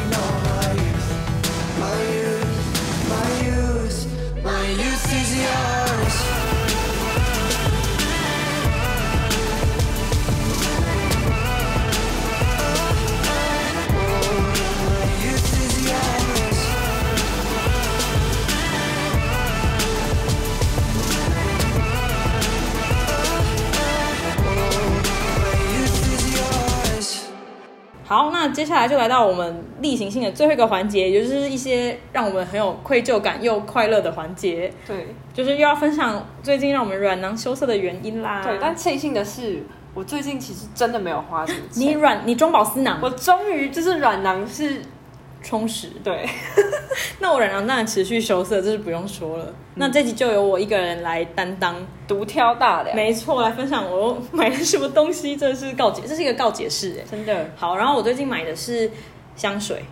[28.06, 34.72] 好，那接下来就来到我们例行性的最后一个环节，也就是一些让我们很有愧疚感又快乐的环节。
[34.88, 38.41] 对，就是又要分享最近让我们软囊羞涩的原因啦。
[38.43, 41.82] 对，但庆幸的是，我最近其实真的没有花什么钱。
[41.82, 42.99] 你软，你中饱私囊。
[43.01, 44.82] 我终于就是软囊是。
[45.46, 46.28] 充实，对，
[47.22, 49.46] 那我冉冉当然持续羞涩，这是不用说了。
[49.46, 51.76] 嗯、那这集就由我一个人来担当
[52.08, 57.48] 独挑大梁，没错，来分享我买了什么东西，这是告解，这是一个告解式，哎，真的。
[57.56, 58.89] 好，然后我最近买的是
[59.36, 59.84] 香水。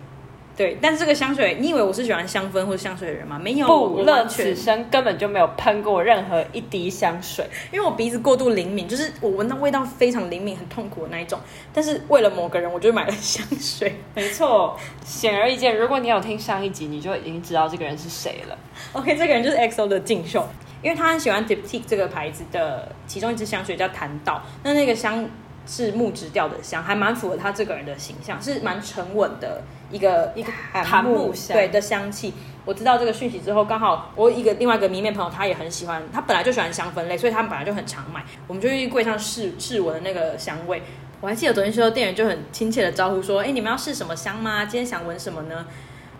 [0.56, 3.36] 对，但是这个香水，你以为我是喜欢香氛或者香水的人吗？
[3.42, 11.40] 没有，不，乐此生根本就没有喷过任何一滴香水，因为我鼻子过度灵敏，就是我闻到味道非常灵敏，很痛苦的那一种。
[11.72, 13.96] 但是为了某个人，我就买了香水。
[14.14, 18.56] 没错，显而易见，如果你有听上一集，你就已经知道这个人是谁了。
[18.92, 20.46] OK，这个人就是 XO 的敬秀，
[20.82, 25.28] 因为他很喜欢 Diptyque 这个牌子的其中一支香水叫檀道，那那个香
[25.66, 29.60] 是木质调的香，还蛮符合他这个人的形象，是蛮沉稳的。
[29.94, 32.34] 一个一个檀木香对的香气，
[32.64, 38.24] 我知道这个讯息之后，刚好我一个另外一个迷妹朋友，他也很喜欢，他本来就喜欢香氛类，所以他们本来就很常买。
[38.48, 40.82] 我们就去柜上试试闻那个香味，
[41.20, 44.64] 我还记得昨天时候店员就很亲切的招呼说：“哎，你们要试什么香吗？
[44.64, 45.64] 今天想闻什么呢？”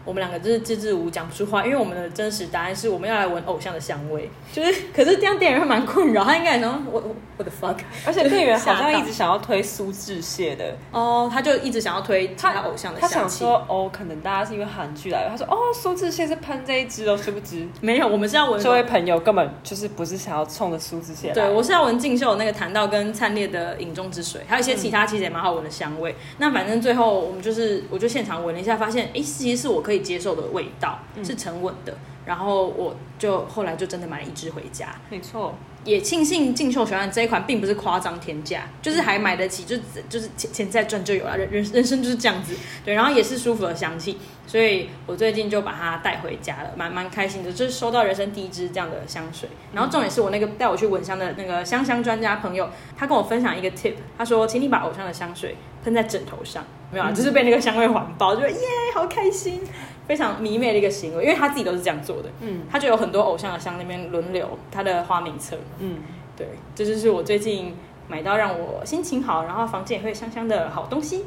[0.05, 7.77] 我们两个就是支支吾吾讲不出话，因为我们的真实答案是我们要来闻偶像的香味，就是可是这样店员会蛮困扰，他应该也能我我我的 fuck，
[8.07, 10.77] 而且店员好像一直想要推苏志燮的。
[10.93, 17.67] 哦，他就一直想要推他偶像的香气，他想说哦，可能大家是因为韩剧来的，他说哦，苏志燮是喷这一支哦，殊不知。
[17.81, 30.67] 没有，我们是要闻这位朋友根本就是不是想要冲着苏志燮，对我是要闻静秀那个檀道跟灿烈的饮中之水，还有一些其他其实也蛮好闻的香味，嗯、那反正最后我们就是我就现场闻了一下，发现哎，其实是我可以接受的味。
[30.81, 34.95] 道是沉稳的，嗯、然后我就后来就真的买了一支回家。
[35.09, 39.77] 没错，也庆幸进秀喜欢这一款，并不是夸张天价，就是还买得起，就
[40.09, 42.55] 就是钱钱再赚就有了，人人生就是这样子。
[42.85, 49.49] 对，然后也是舒服的香气，所以我最近就把它带回家了，蛮蛮开心的，就是收到人生第一支这样的香水。
[49.73, 58.57] 然后重点是我那个带我去闻香的那个香香专家朋友，他跟我分享一个 tip，他说，请你把偶像的香水喷在枕头上，没有啊，就是被那个香味环抱，就耶，
[58.95, 59.61] 好开心。
[60.07, 62.29] 非常迷妹的一个行为，因为他自己都是这样做的。
[62.41, 65.57] 嗯，他就有很多偶像的香那边轮流他的花名册。
[65.79, 65.99] 嗯，
[66.37, 67.75] 对，这就是我最近
[68.09, 71.25] 买到让我心情好，然后房间也会香香的好东西。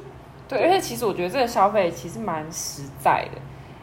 [0.47, 3.41] 对，而且其实我觉得这个消费其实蛮实在的，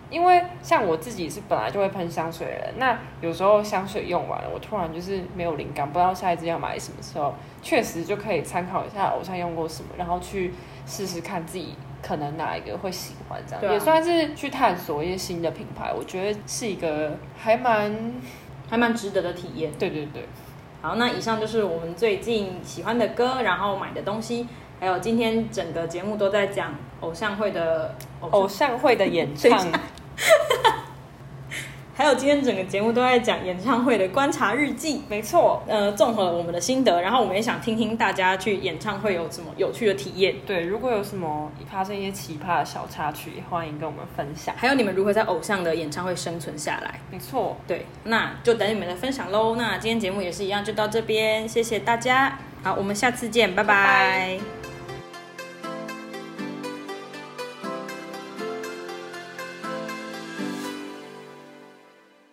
[0.08, 10.54] 因为像我自己是本来就会喷香水的人，那有时候香水用完了，我突然就是没有灵感，不知道下一支要买什么时候，确实就可以参考一下偶像用过什么，然后去
[10.86, 11.74] 试试看自己。
[12.06, 18.12] 可能哪一个会喜欢这样，啊、也算是去探索一些新的品牌，我觉得是一个还蛮
[18.68, 19.72] 还蛮值得的体验。
[19.78, 20.28] 对对对，
[20.82, 24.46] 好，那以上就是我们最近喜欢的歌，然后买的东西，
[24.78, 29.66] 还有今天整个节目都在讲偶像会的偶像，偶像会的演唱。
[31.96, 40.34] 还有今天整个节目都在讲演唱会的观察日记，没错，呃，综合了我们的心得，然后我们也想听听大家去演唱会有什么有趣的体验。
[40.44, 44.54] 对，如果有什么发生一些奇葩的小插曲，欢迎跟我们分享。
[44.58, 46.98] 还有你们如何在偶像的演唱会生存下来？
[47.12, 49.54] 没错，对，那就等你们的分享喽。
[49.56, 52.38] 那今天节目也是一样，就到这边，谢谢大家。
[52.64, 53.74] 好，我们下次见，拜拜。
[53.74, 54.63] 拜拜。